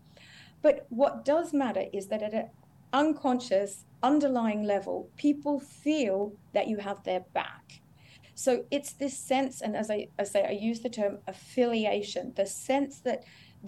But 0.61 0.85
what 0.89 1.25
does 1.25 1.53
matter 1.53 1.85
is 1.93 2.07
that 2.07 2.21
at 2.21 2.33
an 2.33 2.49
unconscious, 2.93 3.85
underlying 4.01 4.63
level, 4.63 5.09
people 5.17 5.59
feel 5.59 6.33
that 6.53 6.67
you 6.67 6.77
have 6.77 7.03
their 7.03 7.21
back. 7.33 7.81
So 8.35 8.65
it's 8.69 8.93
this 8.93 9.17
sense, 9.17 9.61
and 9.61 9.75
as 9.75 9.89
I, 9.89 10.09
I 10.19 10.23
say, 10.23 10.45
I 10.45 10.51
use 10.51 10.81
the 10.81 10.89
term 10.89 11.19
affiliation, 11.27 12.33
the 12.35 12.45
sense 12.45 12.99
that 12.99 13.23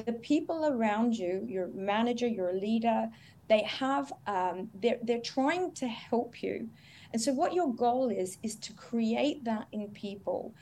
the 0.06 0.14
people 0.14 0.66
around 0.66 1.18
you, 1.18 1.44
your 1.48 1.68
manager, 1.74 2.28
your 2.28 2.54
leader, 2.54 3.10
they 3.48 3.64
have 3.64 4.12
um, 4.26 4.70
they're 4.76 5.00
they're 5.04 5.22
trying 5.22 5.72
to 5.74 5.88
help 5.88 6.44
you, 6.44 6.70
and 7.14 7.22
so 7.22 7.32
what 7.34 7.54
your 7.54 7.74
goal 7.74 8.10
is 8.10 8.38
is 8.44 8.56
to 8.58 8.74
create 8.74 9.44
that 9.46 9.68
in 9.72 9.88
people. 9.90 10.54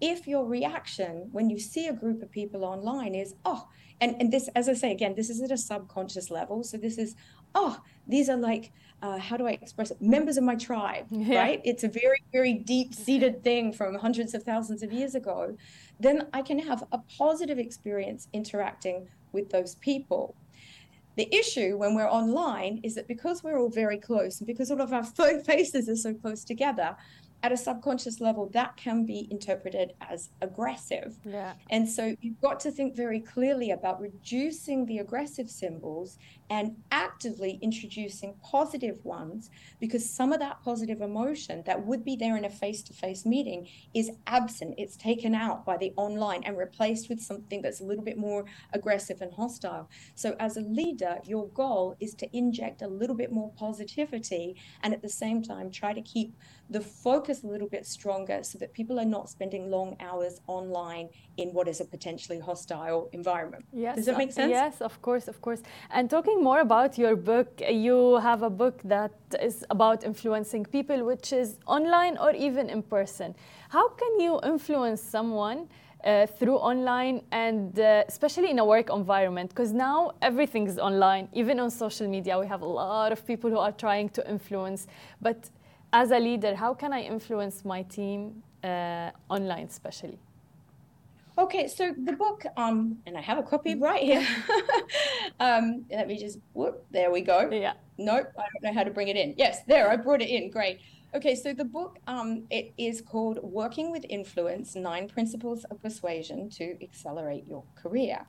If 0.00 0.26
your 0.26 0.44
reaction 0.44 1.28
when 1.32 1.48
you 1.48 1.58
see 1.58 1.86
a 1.86 1.92
group 1.92 2.22
of 2.22 2.30
people 2.30 2.64
online 2.64 3.14
is 3.14 3.34
oh, 3.44 3.68
and 4.00 4.16
and 4.20 4.32
this 4.32 4.48
as 4.54 4.68
I 4.68 4.74
say 4.74 4.92
again, 4.92 5.14
this 5.14 5.30
is 5.30 5.40
at 5.40 5.50
a 5.50 5.56
subconscious 5.56 6.30
level, 6.30 6.62
so 6.64 6.76
this 6.76 6.98
is 6.98 7.16
oh, 7.54 7.80
these 8.06 8.28
are 8.28 8.36
like 8.36 8.72
uh, 9.02 9.18
how 9.18 9.36
do 9.36 9.46
I 9.46 9.52
express 9.52 9.90
it? 9.90 10.00
Members 10.00 10.36
of 10.36 10.44
my 10.44 10.54
tribe, 10.54 11.06
yeah. 11.10 11.38
right? 11.38 11.60
It's 11.64 11.84
a 11.84 11.88
very, 11.88 12.22
very 12.32 12.54
deep 12.54 12.94
seated 12.94 13.42
thing 13.44 13.72
from 13.72 13.94
hundreds 13.94 14.34
of 14.34 14.42
thousands 14.42 14.82
of 14.82 14.92
years 14.92 15.14
ago. 15.14 15.56
Then 16.00 16.26
I 16.32 16.42
can 16.42 16.58
have 16.58 16.84
a 16.92 16.98
positive 17.18 17.58
experience 17.58 18.28
interacting 18.32 19.08
with 19.32 19.50
those 19.50 19.74
people. 19.76 20.34
The 21.16 21.32
issue 21.32 21.76
when 21.76 21.94
we're 21.94 22.10
online 22.10 22.80
is 22.82 22.96
that 22.96 23.06
because 23.06 23.44
we're 23.44 23.60
all 23.60 23.68
very 23.68 23.98
close 23.98 24.40
and 24.40 24.46
because 24.46 24.70
all 24.70 24.80
of 24.80 24.92
our 24.92 25.04
faces 25.44 25.88
are 25.88 25.96
so 25.96 26.14
close 26.14 26.42
together, 26.44 26.96
at 27.44 27.52
a 27.52 27.58
subconscious 27.58 28.22
level, 28.22 28.48
that 28.54 28.74
can 28.78 29.04
be 29.04 29.28
interpreted 29.30 29.92
as 30.00 30.30
aggressive. 30.40 31.18
Yeah. 31.26 31.52
And 31.68 31.86
so 31.86 32.16
you've 32.22 32.40
got 32.40 32.58
to 32.60 32.70
think 32.70 32.96
very 32.96 33.20
clearly 33.20 33.70
about 33.70 34.00
reducing 34.00 34.86
the 34.86 34.96
aggressive 34.96 35.50
symbols 35.50 36.16
and 36.48 36.74
actively 36.90 37.58
introducing 37.60 38.34
positive 38.42 39.04
ones 39.04 39.50
because 39.78 40.08
some 40.08 40.32
of 40.32 40.40
that 40.40 40.62
positive 40.62 41.02
emotion 41.02 41.62
that 41.66 41.84
would 41.84 42.02
be 42.02 42.16
there 42.16 42.38
in 42.38 42.46
a 42.46 42.50
face 42.50 42.82
to 42.84 42.94
face 42.94 43.26
meeting 43.26 43.68
is 43.92 44.10
absent. 44.26 44.74
It's 44.78 44.96
taken 44.96 45.34
out 45.34 45.66
by 45.66 45.76
the 45.76 45.92
online 45.96 46.44
and 46.44 46.56
replaced 46.56 47.10
with 47.10 47.20
something 47.20 47.60
that's 47.60 47.80
a 47.80 47.84
little 47.84 48.04
bit 48.04 48.16
more 48.16 48.46
aggressive 48.72 49.20
and 49.20 49.34
hostile. 49.34 49.90
So, 50.14 50.34
as 50.40 50.56
a 50.56 50.62
leader, 50.62 51.18
your 51.26 51.48
goal 51.48 51.94
is 52.00 52.14
to 52.14 52.36
inject 52.36 52.80
a 52.80 52.88
little 52.88 53.16
bit 53.16 53.30
more 53.30 53.52
positivity 53.56 54.56
and 54.82 54.94
at 54.94 55.02
the 55.02 55.10
same 55.10 55.42
time 55.42 55.70
try 55.70 55.92
to 55.92 56.00
keep 56.00 56.34
the 56.70 56.80
focus 56.80 57.44
a 57.44 57.46
little 57.46 57.68
bit 57.68 57.86
stronger 57.86 58.42
so 58.42 58.58
that 58.58 58.72
people 58.72 58.98
are 58.98 59.04
not 59.04 59.28
spending 59.28 59.70
long 59.70 59.96
hours 60.00 60.40
online 60.46 61.08
in 61.36 61.48
what 61.52 61.68
is 61.68 61.80
a 61.80 61.84
potentially 61.84 62.38
hostile 62.38 63.10
environment. 63.12 63.64
Yes. 63.72 63.96
Does 63.96 64.06
that 64.06 64.16
make 64.16 64.32
sense? 64.32 64.50
Yes, 64.50 64.80
of 64.80 65.00
course, 65.02 65.28
of 65.28 65.40
course. 65.42 65.62
And 65.90 66.08
talking 66.08 66.42
more 66.42 66.60
about 66.60 66.96
your 66.96 67.16
book, 67.16 67.60
you 67.68 68.16
have 68.16 68.42
a 68.42 68.50
book 68.50 68.80
that 68.84 69.12
is 69.42 69.64
about 69.70 70.04
influencing 70.04 70.64
people, 70.64 71.04
which 71.04 71.32
is 71.32 71.58
online 71.66 72.16
or 72.16 72.32
even 72.32 72.70
in 72.70 72.82
person. 72.82 73.34
How 73.68 73.88
can 73.88 74.20
you 74.20 74.40
influence 74.44 75.02
someone? 75.02 75.68
Uh, 76.04 76.26
through 76.26 76.56
online 76.56 77.22
and 77.32 77.80
uh, 77.80 78.04
especially 78.08 78.50
in 78.50 78.58
a 78.58 78.64
work 78.64 78.90
environment 78.90 79.48
because 79.48 79.72
now 79.72 80.10
everything 80.20 80.66
is 80.66 80.78
online 80.78 81.26
even 81.32 81.58
on 81.58 81.70
social 81.70 82.06
media 82.06 82.38
we 82.38 82.46
have 82.46 82.60
a 82.60 82.66
lot 82.66 83.10
of 83.10 83.26
people 83.26 83.48
who 83.48 83.56
are 83.56 83.72
trying 83.72 84.10
to 84.10 84.20
influence 84.30 84.86
but 85.22 85.48
as 86.00 86.10
a 86.10 86.18
leader 86.18 86.54
how 86.54 86.74
can 86.74 86.92
i 86.92 87.00
influence 87.00 87.64
my 87.64 87.82
team 87.82 88.42
uh, 88.64 89.10
online 89.30 89.66
especially 89.66 90.18
Okay, 91.36 91.66
so 91.66 91.92
the 92.04 92.12
book, 92.12 92.44
um, 92.56 92.98
and 93.06 93.18
I 93.18 93.20
have 93.20 93.38
a 93.38 93.42
copy 93.42 93.74
right 93.74 94.00
here. 94.00 94.24
um, 95.40 95.84
let 95.90 96.06
me 96.06 96.16
just 96.16 96.38
whoop, 96.52 96.86
there 96.92 97.10
we 97.10 97.22
go. 97.22 97.50
Yeah. 97.50 97.72
Nope, 97.98 98.28
I 98.38 98.42
don't 98.42 98.62
know 98.62 98.72
how 98.72 98.84
to 98.84 98.92
bring 98.92 99.08
it 99.08 99.16
in. 99.16 99.34
Yes, 99.36 99.64
there, 99.66 99.90
I 99.90 99.96
brought 99.96 100.22
it 100.22 100.28
in. 100.28 100.48
Great. 100.50 100.78
Okay, 101.12 101.34
so 101.34 101.52
the 101.52 101.64
book 101.64 101.98
um, 102.06 102.44
it 102.50 102.72
is 102.78 103.00
called 103.00 103.40
Working 103.42 103.90
with 103.90 104.06
Influence: 104.08 104.76
Nine 104.76 105.08
Principles 105.08 105.64
of 105.64 105.82
Persuasion 105.82 106.50
to 106.50 106.76
Accelerate 106.80 107.48
Your 107.48 107.64
Career. 107.74 108.26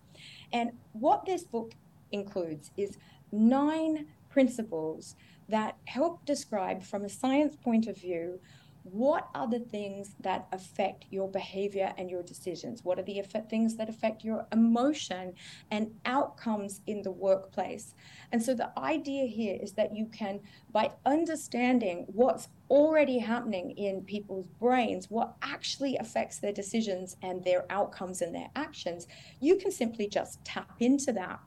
And 0.51 0.71
what 0.93 1.27
this 1.27 1.43
book 1.43 1.73
includes 2.11 2.71
is 2.75 2.97
nine 3.31 4.07
principles 4.35 5.15
that 5.47 5.77
help 5.85 6.25
describe, 6.25 6.83
from 6.83 7.05
a 7.05 7.09
science 7.21 7.55
point 7.55 7.87
of 7.87 7.95
view, 7.95 8.37
what 8.83 9.29
are 9.33 9.49
the 9.49 9.61
things 9.61 10.13
that 10.19 10.45
affect 10.51 11.05
your 11.09 11.29
behavior 11.29 11.93
and 11.97 12.11
your 12.11 12.21
decisions? 12.21 12.83
What 12.83 12.99
are 12.99 13.03
the 13.03 13.17
effect, 13.17 13.49
things 13.49 13.77
that 13.77 13.87
affect 13.87 14.25
your 14.25 14.45
emotion 14.51 15.35
and 15.71 15.91
outcomes 16.05 16.81
in 16.85 17.01
the 17.01 17.11
workplace? 17.11 17.95
And 18.33 18.43
so 18.43 18.53
the 18.53 18.77
idea 18.77 19.25
here 19.25 19.57
is 19.59 19.71
that 19.73 19.95
you 19.95 20.05
can, 20.07 20.41
by 20.69 20.91
understanding 21.05 22.05
what's 22.09 22.49
already 22.69 23.19
happening 23.19 23.71
in 23.71 24.01
people's 24.01 24.49
brains, 24.59 25.09
what 25.09 25.35
actually 25.41 25.95
affects 25.95 26.39
their 26.39 26.53
decisions 26.53 27.15
and 27.21 27.41
their 27.41 27.63
outcomes 27.69 28.21
and 28.21 28.35
their 28.35 28.49
actions, 28.57 29.07
you 29.39 29.55
can 29.55 29.71
simply 29.71 30.09
just 30.09 30.43
tap 30.43 30.73
into 30.79 31.13
that 31.13 31.39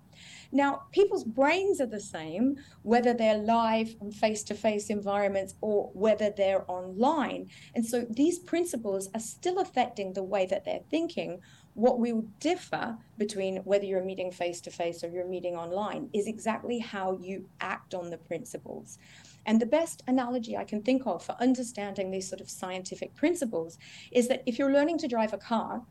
now, 0.50 0.85
people's 0.93 1.25
brains 1.25 1.81
are 1.81 1.87
the 1.87 2.00
same, 2.00 2.57
whether 2.83 3.12
they're 3.12 3.37
live 3.37 3.95
and 4.00 4.14
face 4.14 4.43
to 4.45 4.55
face 4.55 4.88
environments 4.88 5.55
or 5.61 5.90
whether 5.93 6.31
they're 6.31 6.64
online. 6.71 7.50
And 7.75 7.85
so 7.85 8.07
these 8.09 8.38
principles 8.38 9.11
are 9.14 9.21
still 9.21 9.59
affecting 9.59 10.12
the 10.12 10.23
way 10.23 10.47
that 10.47 10.64
they're 10.64 10.85
thinking. 10.90 11.40
What 11.75 12.00
will 12.00 12.25
differ 12.40 12.97
between 13.19 13.59
whether 13.59 13.85
you're 13.85 14.02
meeting 14.02 14.33
face 14.33 14.61
to 14.62 14.71
face 14.71 15.05
or 15.05 15.09
you're 15.09 15.28
meeting 15.28 15.55
online 15.55 16.09
is 16.14 16.26
exactly 16.26 16.78
how 16.78 17.19
you 17.21 17.45
act 17.61 17.95
on 17.95 18.09
the 18.09 18.19
principles. 18.19 18.99
And 19.45 19.61
the 19.61 19.67
best 19.67 20.02
analogy 20.07 20.57
I 20.57 20.64
can 20.64 20.83
think 20.83 21.07
of 21.07 21.23
for 21.23 21.37
understanding 21.40 22.11
these 22.11 22.28
sort 22.28 22.40
of 22.40 22.50
scientific 22.50 23.14
principles 23.14 23.78
is 24.11 24.28
that 24.28 24.43
if 24.47 24.59
you're 24.59 24.73
learning 24.73 24.99
to 24.99 25.09
drive 25.09 25.35
a 25.35 25.38
car, 25.38 25.83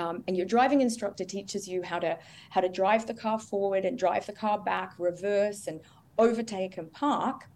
um, 0.00 0.24
and 0.26 0.36
your 0.36 0.46
driving 0.46 0.80
instructor 0.80 1.24
teaches 1.24 1.68
you 1.68 1.82
how 1.82 1.98
to 1.98 2.18
how 2.50 2.60
to 2.60 2.68
drive 2.68 3.06
the 3.06 3.14
car 3.14 3.38
forward 3.38 3.84
and 3.84 3.98
drive 3.98 4.26
the 4.26 4.32
car 4.32 4.58
back, 4.58 4.94
reverse 4.98 5.66
and 5.66 5.80
overtake 6.18 6.78
and 6.78 6.92
park. 6.92 7.48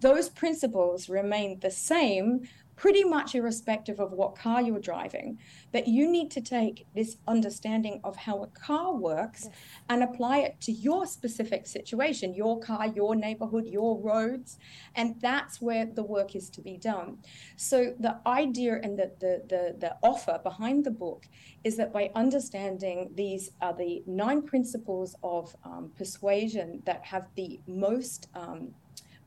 Those 0.00 0.28
principles 0.28 1.08
remain 1.08 1.58
the 1.60 1.70
same 1.70 2.48
pretty 2.76 3.04
much 3.04 3.34
irrespective 3.34 3.98
of 3.98 4.12
what 4.12 4.36
car 4.36 4.60
you're 4.60 4.78
driving. 4.78 5.38
But 5.72 5.88
you 5.88 6.10
need 6.10 6.30
to 6.32 6.42
take 6.42 6.86
this 6.94 7.16
understanding 7.26 8.00
of 8.04 8.16
how 8.16 8.42
a 8.42 8.46
car 8.48 8.94
works 8.94 9.44
yes. 9.44 9.54
and 9.88 10.02
apply 10.02 10.38
it 10.40 10.60
to 10.62 10.72
your 10.72 11.06
specific 11.06 11.66
situation, 11.66 12.34
your 12.34 12.60
car, 12.60 12.86
your 12.88 13.16
neighborhood, 13.16 13.66
your 13.66 13.98
roads. 13.98 14.58
And 14.94 15.16
that's 15.20 15.60
where 15.60 15.86
the 15.86 16.02
work 16.02 16.36
is 16.36 16.50
to 16.50 16.60
be 16.60 16.76
done. 16.76 17.18
So 17.56 17.94
the 17.98 18.18
idea 18.26 18.78
and 18.82 18.98
the, 18.98 19.10
the, 19.20 19.42
the, 19.48 19.76
the 19.78 19.96
offer 20.02 20.38
behind 20.42 20.84
the 20.84 20.90
book 20.90 21.26
is 21.64 21.76
that 21.78 21.92
by 21.92 22.10
understanding 22.14 23.10
these 23.14 23.50
are 23.62 23.74
the 23.74 24.02
nine 24.06 24.42
principles 24.42 25.16
of 25.22 25.56
um, 25.64 25.90
persuasion 25.96 26.82
that 26.84 27.04
have 27.06 27.26
the 27.36 27.58
most 27.66 28.28
um, 28.34 28.74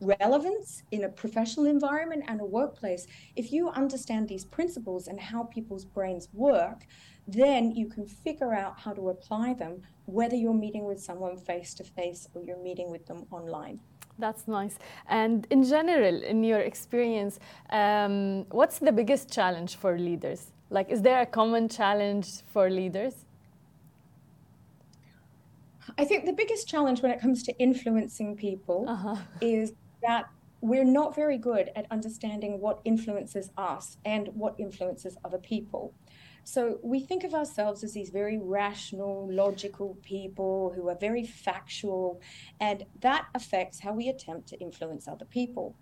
relevance 0.02 0.84
in 0.92 1.04
a 1.04 1.10
professional 1.10 1.66
environment 1.66 2.24
and 2.28 2.42
a 2.42 2.46
workplace, 2.46 3.08
if 3.36 3.52
you 3.52 3.70
understand 3.70 4.28
these 4.28 4.46
principles 4.46 5.08
and 5.08 5.20
how 5.20 5.44
people's 5.44 5.86
brains 5.86 6.30
work, 6.34 6.86
then 7.28 7.72
you 7.72 7.88
can 7.88 8.06
figure 8.06 8.54
out 8.54 8.80
how 8.80 8.94
to 8.94 9.10
apply 9.10 9.54
them, 9.54 9.82
whether 10.06 10.36
you're 10.36 10.54
meeting 10.54 10.86
with 10.86 11.00
someone 11.02 11.38
face 11.38 11.74
to 11.76 11.84
face 11.84 12.28
or 12.34 12.42
you're 12.42 12.64
meeting 12.64 12.90
with 12.90 13.06
them 13.06 13.26
online. 13.32 13.80
That's 14.18 14.48
nice. 14.48 14.78
And 15.08 15.48
in 15.50 15.64
general, 15.64 16.24
in 16.24 16.44
your 16.44 16.60
experience, 16.60 17.40
um, 17.70 18.46
what's 18.52 18.80
the 18.80 18.92
biggest 18.92 19.32
challenge 19.32 19.78
for 19.78 19.98
leaders? 19.98 20.52
Like, 20.70 20.90
is 20.90 21.02
there 21.02 21.22
a 21.22 21.26
common 21.26 21.70
challenge 21.70 22.42
for 22.52 22.70
leaders? 22.70 23.26
I 25.98 26.06
think 26.06 26.26
the 26.26 26.34
biggest 26.34 26.68
challenge 26.68 27.02
when 27.02 27.12
it 27.12 27.20
comes 27.20 27.44
to 27.44 27.58
influencing 27.60 28.36
people 28.36 28.86
uh-huh. 28.88 29.16
is 29.42 29.74
that 30.02 30.30
we're 30.62 30.86
not 30.86 31.16
very 31.16 31.38
good 31.38 31.72
at 31.76 31.86
understanding 31.90 32.60
what 32.60 32.82
influences 32.84 33.50
us 33.58 33.98
and 34.04 34.28
what 34.34 34.56
influences 34.58 35.18
other 35.24 35.38
people. 35.38 35.94
So 36.44 36.80
we 36.82 37.00
think 37.00 37.24
of 37.24 37.34
ourselves 37.34 37.84
as 37.84 37.94
these 37.94 38.10
very 38.10 38.38
rational, 38.38 39.30
logical 39.32 39.98
people 40.02 40.74
who 40.76 40.90
are 40.90 40.96
very 40.96 41.24
factual, 41.24 42.22
and 42.60 42.86
that 43.02 43.28
affects 43.36 43.80
how 43.80 43.94
we 43.94 44.10
attempt 44.10 44.48
to 44.50 44.60
influence 44.60 45.08
other 45.08 45.26
people. 45.26 45.76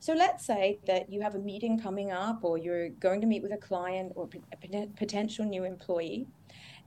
So 0.00 0.14
let's 0.14 0.46
say 0.46 0.78
that 0.86 1.12
you 1.12 1.20
have 1.20 1.34
a 1.34 1.38
meeting 1.38 1.78
coming 1.78 2.10
up, 2.10 2.42
or 2.42 2.56
you're 2.58 2.88
going 2.88 3.20
to 3.20 3.26
meet 3.26 3.42
with 3.42 3.52
a 3.52 3.58
client 3.58 4.12
or 4.14 4.28
a 4.52 4.86
potential 4.96 5.44
new 5.44 5.64
employee, 5.64 6.26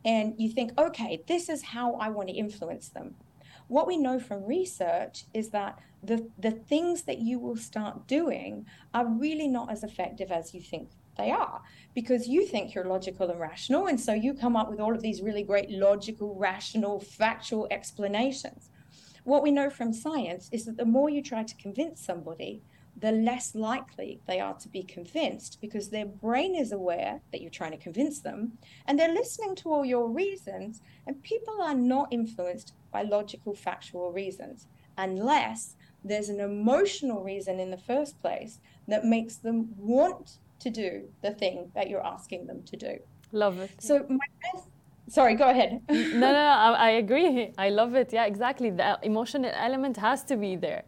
and 0.03 0.33
you 0.37 0.49
think, 0.49 0.71
okay, 0.77 1.23
this 1.27 1.49
is 1.49 1.61
how 1.61 1.95
I 1.95 2.09
want 2.09 2.29
to 2.29 2.33
influence 2.33 2.89
them. 2.89 3.15
What 3.67 3.87
we 3.87 3.97
know 3.97 4.19
from 4.19 4.45
research 4.45 5.25
is 5.33 5.49
that 5.49 5.77
the, 6.03 6.29
the 6.37 6.51
things 6.51 7.03
that 7.03 7.19
you 7.19 7.39
will 7.39 7.55
start 7.55 8.07
doing 8.07 8.65
are 8.93 9.05
really 9.05 9.47
not 9.47 9.71
as 9.71 9.83
effective 9.83 10.31
as 10.31 10.53
you 10.53 10.61
think 10.61 10.89
they 11.17 11.31
are 11.31 11.61
because 11.95 12.27
you 12.27 12.45
think 12.45 12.73
you're 12.73 12.85
logical 12.85 13.29
and 13.29 13.39
rational. 13.39 13.87
And 13.87 13.99
so 13.99 14.13
you 14.13 14.33
come 14.33 14.55
up 14.55 14.69
with 14.69 14.79
all 14.79 14.93
of 14.93 15.01
these 15.01 15.21
really 15.21 15.43
great 15.43 15.69
logical, 15.69 16.35
rational, 16.35 16.99
factual 16.99 17.67
explanations. 17.71 18.69
What 19.23 19.43
we 19.43 19.51
know 19.51 19.69
from 19.69 19.91
science 19.91 20.47
is 20.51 20.65
that 20.65 20.77
the 20.77 20.85
more 20.85 21.09
you 21.09 21.21
try 21.21 21.43
to 21.43 21.55
convince 21.55 21.99
somebody, 21.99 22.61
the 22.99 23.11
less 23.11 23.53
likely 23.53 24.21
they 24.25 24.39
are 24.39 24.55
to 24.55 24.69
be 24.69 24.81
convinced 24.81 25.59
because 25.61 25.89
their 25.89 26.05
brain 26.05 26.55
is 26.55 26.71
aware 26.71 27.21
that 27.31 27.41
you're 27.41 27.51
trying 27.51 27.71
to 27.71 27.77
convince 27.77 28.19
them 28.21 28.57
and 28.87 28.97
they're 28.97 29.13
listening 29.13 29.55
to 29.55 29.71
all 29.71 29.85
your 29.85 30.09
reasons. 30.09 30.81
And 31.05 31.21
people 31.23 31.61
are 31.61 31.75
not 31.75 32.07
influenced 32.11 32.73
by 32.91 33.03
logical, 33.03 33.53
factual 33.53 34.11
reasons 34.11 34.67
unless 34.97 35.75
there's 36.07 36.29
an 36.29 36.39
emotional 36.39 37.23
reason 37.23 37.59
in 37.59 37.71
the 37.71 37.77
first 37.77 38.19
place 38.19 38.59
that 38.87 39.03
makes 39.05 39.37
them 39.37 39.69
want 39.77 40.37
to 40.59 40.69
do 40.69 41.03
the 41.21 41.31
thing 41.31 41.71
that 41.75 41.89
you're 41.89 42.05
asking 42.05 42.47
them 42.47 42.63
to 42.63 42.75
do. 42.77 42.93
Love 43.31 43.59
it. 43.59 43.71
So 43.79 44.05
my 44.09 44.27
best 44.43 44.69
sorry 45.09 45.35
go 45.35 45.49
ahead. 45.49 45.81
No 45.89 45.95
no, 45.95 46.31
no 46.31 46.39
I, 46.39 46.71
I, 46.71 46.89
agree. 47.03 47.53
I 47.57 47.69
love 47.69 47.95
it. 47.95 48.13
Yeah 48.13 48.25
exactly. 48.25 48.69
The 48.69 48.99
emotional 49.03 49.51
element 49.53 49.97
has 49.97 50.23
to 50.25 50.37
be 50.37 50.55
there 50.55 50.83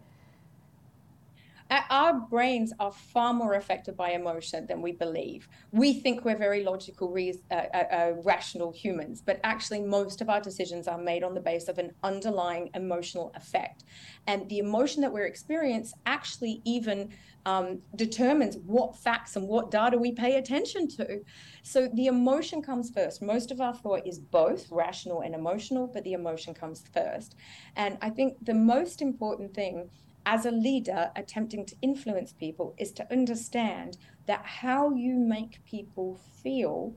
our 1.69 2.13
brains 2.13 2.73
are 2.79 2.91
far 2.91 3.33
more 3.33 3.53
affected 3.53 3.95
by 3.95 4.11
emotion 4.11 4.65
than 4.65 4.81
we 4.81 4.91
believe. 4.91 5.47
We 5.71 5.93
think 5.93 6.25
we're 6.25 6.37
very 6.37 6.63
logical, 6.63 7.11
re- 7.11 7.39
uh, 7.51 7.53
uh, 7.53 7.77
uh, 7.77 8.13
rational 8.23 8.71
humans, 8.71 9.21
but 9.21 9.39
actually, 9.43 9.81
most 9.81 10.21
of 10.21 10.29
our 10.29 10.41
decisions 10.41 10.87
are 10.87 10.97
made 10.97 11.23
on 11.23 11.33
the 11.33 11.41
basis 11.41 11.69
of 11.69 11.77
an 11.77 11.91
underlying 12.03 12.69
emotional 12.73 13.31
effect. 13.35 13.83
And 14.27 14.49
the 14.49 14.59
emotion 14.59 15.01
that 15.01 15.13
we're 15.13 15.25
experiencing 15.25 15.99
actually 16.05 16.61
even 16.65 17.09
um, 17.45 17.81
determines 17.95 18.57
what 18.65 18.97
facts 18.97 19.35
and 19.35 19.47
what 19.47 19.71
data 19.71 19.97
we 19.97 20.11
pay 20.11 20.37
attention 20.37 20.87
to. 20.89 21.21
So 21.63 21.87
the 21.93 22.07
emotion 22.07 22.61
comes 22.61 22.89
first. 22.89 23.21
Most 23.21 23.51
of 23.51 23.61
our 23.61 23.73
thought 23.73 24.05
is 24.05 24.19
both 24.19 24.67
rational 24.71 25.21
and 25.21 25.35
emotional, 25.35 25.87
but 25.87 26.03
the 26.03 26.13
emotion 26.13 26.53
comes 26.53 26.83
first. 26.93 27.35
And 27.75 27.97
I 28.01 28.09
think 28.09 28.43
the 28.43 28.53
most 28.53 29.01
important 29.01 29.53
thing 29.53 29.89
as 30.25 30.45
a 30.45 30.51
leader 30.51 31.11
attempting 31.15 31.65
to 31.65 31.75
influence 31.81 32.33
people 32.33 32.75
is 32.77 32.91
to 32.93 33.11
understand 33.11 33.97
that 34.27 34.45
how 34.45 34.91
you 34.91 35.15
make 35.15 35.63
people 35.65 36.19
feel 36.43 36.93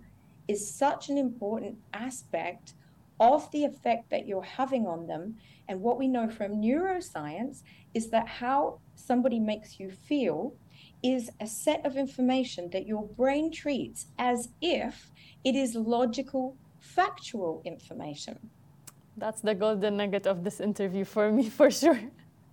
is 0.48 0.74
such 0.74 1.08
an 1.08 1.16
important 1.16 1.78
aspect 1.94 2.74
of 3.20 3.50
the 3.52 3.64
effect 3.64 4.10
that 4.10 4.26
you're 4.26 4.42
having 4.42 4.86
on 4.86 5.06
them. 5.06 5.36
And 5.68 5.80
what 5.80 5.98
we 5.98 6.08
know 6.08 6.28
from 6.28 6.60
neuroscience 6.60 7.62
is 7.94 8.10
that 8.10 8.26
how 8.26 8.80
somebody 8.96 9.38
makes 9.38 9.78
you 9.78 9.90
feel 9.90 10.54
is 11.02 11.30
a 11.40 11.46
set 11.46 11.84
of 11.86 11.96
information 11.96 12.70
that 12.70 12.86
your 12.86 13.06
brain 13.06 13.50
treats 13.52 14.06
as 14.18 14.48
if 14.60 15.10
it 15.44 15.54
is 15.54 15.74
logical, 15.74 16.56
factual 16.80 17.62
information. 17.64 18.38
That's 19.16 19.40
the 19.40 19.54
golden 19.54 19.96
nugget 19.98 20.26
of 20.26 20.42
this 20.42 20.60
interview 20.60 21.04
for 21.04 21.30
me, 21.30 21.48
for 21.58 21.70
sure. 21.70 22.00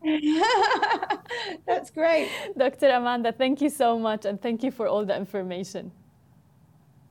That's 1.66 1.90
great. 1.90 2.30
Dr. 2.58 2.90
Amanda, 2.90 3.32
thank 3.32 3.62
you 3.62 3.70
so 3.70 4.00
much 4.00 4.26
and 4.26 4.42
thank 4.42 4.64
you 4.64 4.72
for 4.72 4.88
all 4.88 5.06
the 5.06 5.16
information. 5.16 5.92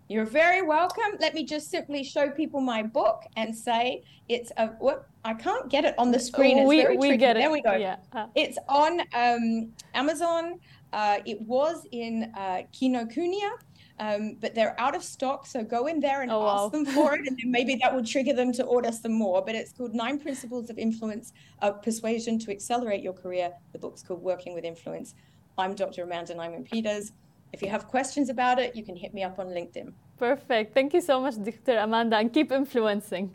You're 0.08 0.24
very 0.24 0.62
welcome. 0.62 1.18
Let 1.20 1.34
me 1.34 1.44
just 1.44 1.70
simply 1.70 2.02
show 2.02 2.30
people 2.30 2.62
my 2.62 2.82
book 2.82 3.24
and 3.36 3.54
say 3.54 4.02
it's 4.28 4.50
a 4.56 4.68
what 4.78 5.06
I 5.24 5.34
can't 5.34 5.68
get 5.68 5.84
it 5.84 5.94
on 5.98 6.10
the 6.10 6.18
screen. 6.18 6.58
It's 6.58 6.68
we, 6.68 6.80
very 6.80 6.96
we 6.96 7.08
tricky. 7.08 7.18
get 7.18 7.36
it. 7.36 7.40
There 7.40 7.50
we 7.50 7.60
go. 7.60 7.74
Yeah. 7.74 7.96
Uh, 8.14 8.26
it's 8.34 8.56
on 8.68 9.00
um, 9.12 9.72
Amazon. 9.92 10.60
Uh, 10.94 11.18
it 11.26 11.42
was 11.42 11.86
in 11.92 12.32
uh, 12.34 12.62
Kinokuniya, 12.72 13.50
Um, 14.00 14.36
but 14.40 14.54
they're 14.54 14.78
out 14.80 14.94
of 14.94 15.02
stock. 15.02 15.46
So 15.46 15.64
go 15.64 15.86
in 15.86 15.98
there 15.98 16.22
and 16.22 16.30
oh, 16.30 16.46
ask 16.46 16.62
wow. 16.62 16.68
them 16.68 16.86
for 16.86 17.14
it. 17.14 17.26
And 17.26 17.36
then 17.36 17.50
maybe 17.50 17.74
that 17.82 17.94
will 17.94 18.04
trigger 18.04 18.32
them 18.32 18.52
to 18.52 18.64
order 18.64 18.92
some 18.92 19.12
more. 19.12 19.42
But 19.44 19.54
it's 19.54 19.72
called 19.72 19.94
Nine 19.94 20.18
Principles 20.20 20.70
of 20.70 20.78
Influence, 20.78 21.32
uh, 21.62 21.72
Persuasion 21.72 22.38
to 22.40 22.52
Accelerate 22.52 23.02
Your 23.02 23.12
Career. 23.12 23.52
The 23.72 23.78
book's 23.78 24.02
called 24.02 24.22
Working 24.22 24.54
with 24.54 24.64
Influence. 24.64 25.14
I'm 25.56 25.74
Dr. 25.74 26.04
Amanda 26.04 26.34
Nimon 26.34 26.64
Peters. 26.64 27.12
If 27.52 27.62
you 27.62 27.68
have 27.68 27.88
questions 27.88 28.28
about 28.28 28.58
it, 28.58 28.76
you 28.76 28.84
can 28.84 28.94
hit 28.94 29.14
me 29.14 29.24
up 29.24 29.38
on 29.38 29.46
LinkedIn. 29.46 29.92
Perfect. 30.18 30.74
Thank 30.74 30.94
you 30.94 31.00
so 31.00 31.20
much, 31.20 31.34
Dr. 31.42 31.78
Amanda, 31.78 32.16
and 32.16 32.32
keep 32.32 32.52
influencing. 32.52 33.34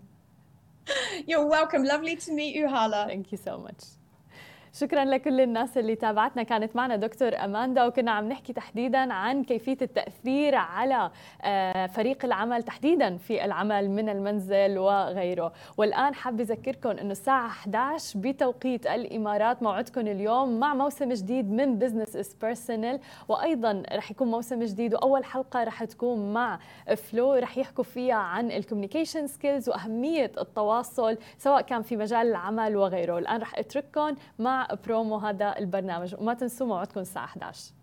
You're 1.28 1.45
welcome. 1.45 1.84
Lovely 1.84 2.15
to 2.17 2.32
meet 2.32 2.56
you, 2.56 2.67
Hala. 2.67 3.06
Thank 3.08 3.32
you 3.32 3.38
so 3.38 3.58
much. 3.58 3.84
شكرا 4.76 5.06
لكل 5.06 5.42
الناس 5.42 5.78
اللي 5.78 5.96
تابعتنا. 5.96 6.44
كانت 6.44 6.76
معنا 6.76 6.96
دكتور 6.96 7.36
أماندا 7.36 7.86
وكنا 7.86 8.12
عم 8.12 8.30
نحكي 8.30 8.54
تحديدا 8.54 9.14
عن 9.14 9.44
كيفية 9.44 9.78
التأثير 9.82 10.56
على 10.56 11.12
آه، 11.42 11.88
فريق 11.88 12.26
العمل 12.26 12.64
تحديدا 12.64 13.18
في 13.18 13.46
العمل 13.46 13.90
من 13.92 14.10
المنزل 14.10 14.78
وغيره. 14.78 15.54
والآن 15.78 16.16
حاب 16.16 16.40
أذكركم 16.40 16.90
أنه 16.90 17.12
الساعة 17.12 17.46
11 17.48 18.20
بتوقيت 18.20 18.88
الإمارات 18.88 19.64
موعدكم 19.64 20.02
اليوم 20.02 20.60
مع 20.60 20.74
موسم 20.74 21.10
جديد 21.10 21.52
من 21.52 21.80
بزنس 21.80 22.16
اس 22.16 22.34
بيرسونال 22.34 23.00
وأيضا 23.28 23.84
رح 23.94 24.12
يكون 24.12 24.28
موسم 24.32 24.64
جديد 24.64 24.94
وأول 24.94 25.26
حلقة 25.26 25.64
رح 25.64 25.84
تكون 25.84 26.34
مع 26.34 26.60
فلو 26.98 27.34
رح 27.34 27.58
يحكوا 27.58 27.84
فيها 27.84 28.16
عن 28.16 28.52
الكوميونيكيشن 28.52 29.28
سكيلز 29.28 29.70
وأهمية 29.70 30.32
التواصل 30.38 31.18
سواء 31.38 31.62
كان 31.62 31.82
في 31.82 31.98
مجال 31.98 32.28
العمل 32.28 32.76
وغيره. 32.78 33.18
الآن 33.18 33.42
رح 33.42 33.60
أترككم 33.60 34.16
برومو 34.88 35.17
هذا 35.17 35.58
البرنامج 35.58 36.15
وما 36.19 36.34
تنسوا 36.34 36.67
موعدكم 36.67 36.99
الساعة 36.99 37.26
11「 37.26 37.83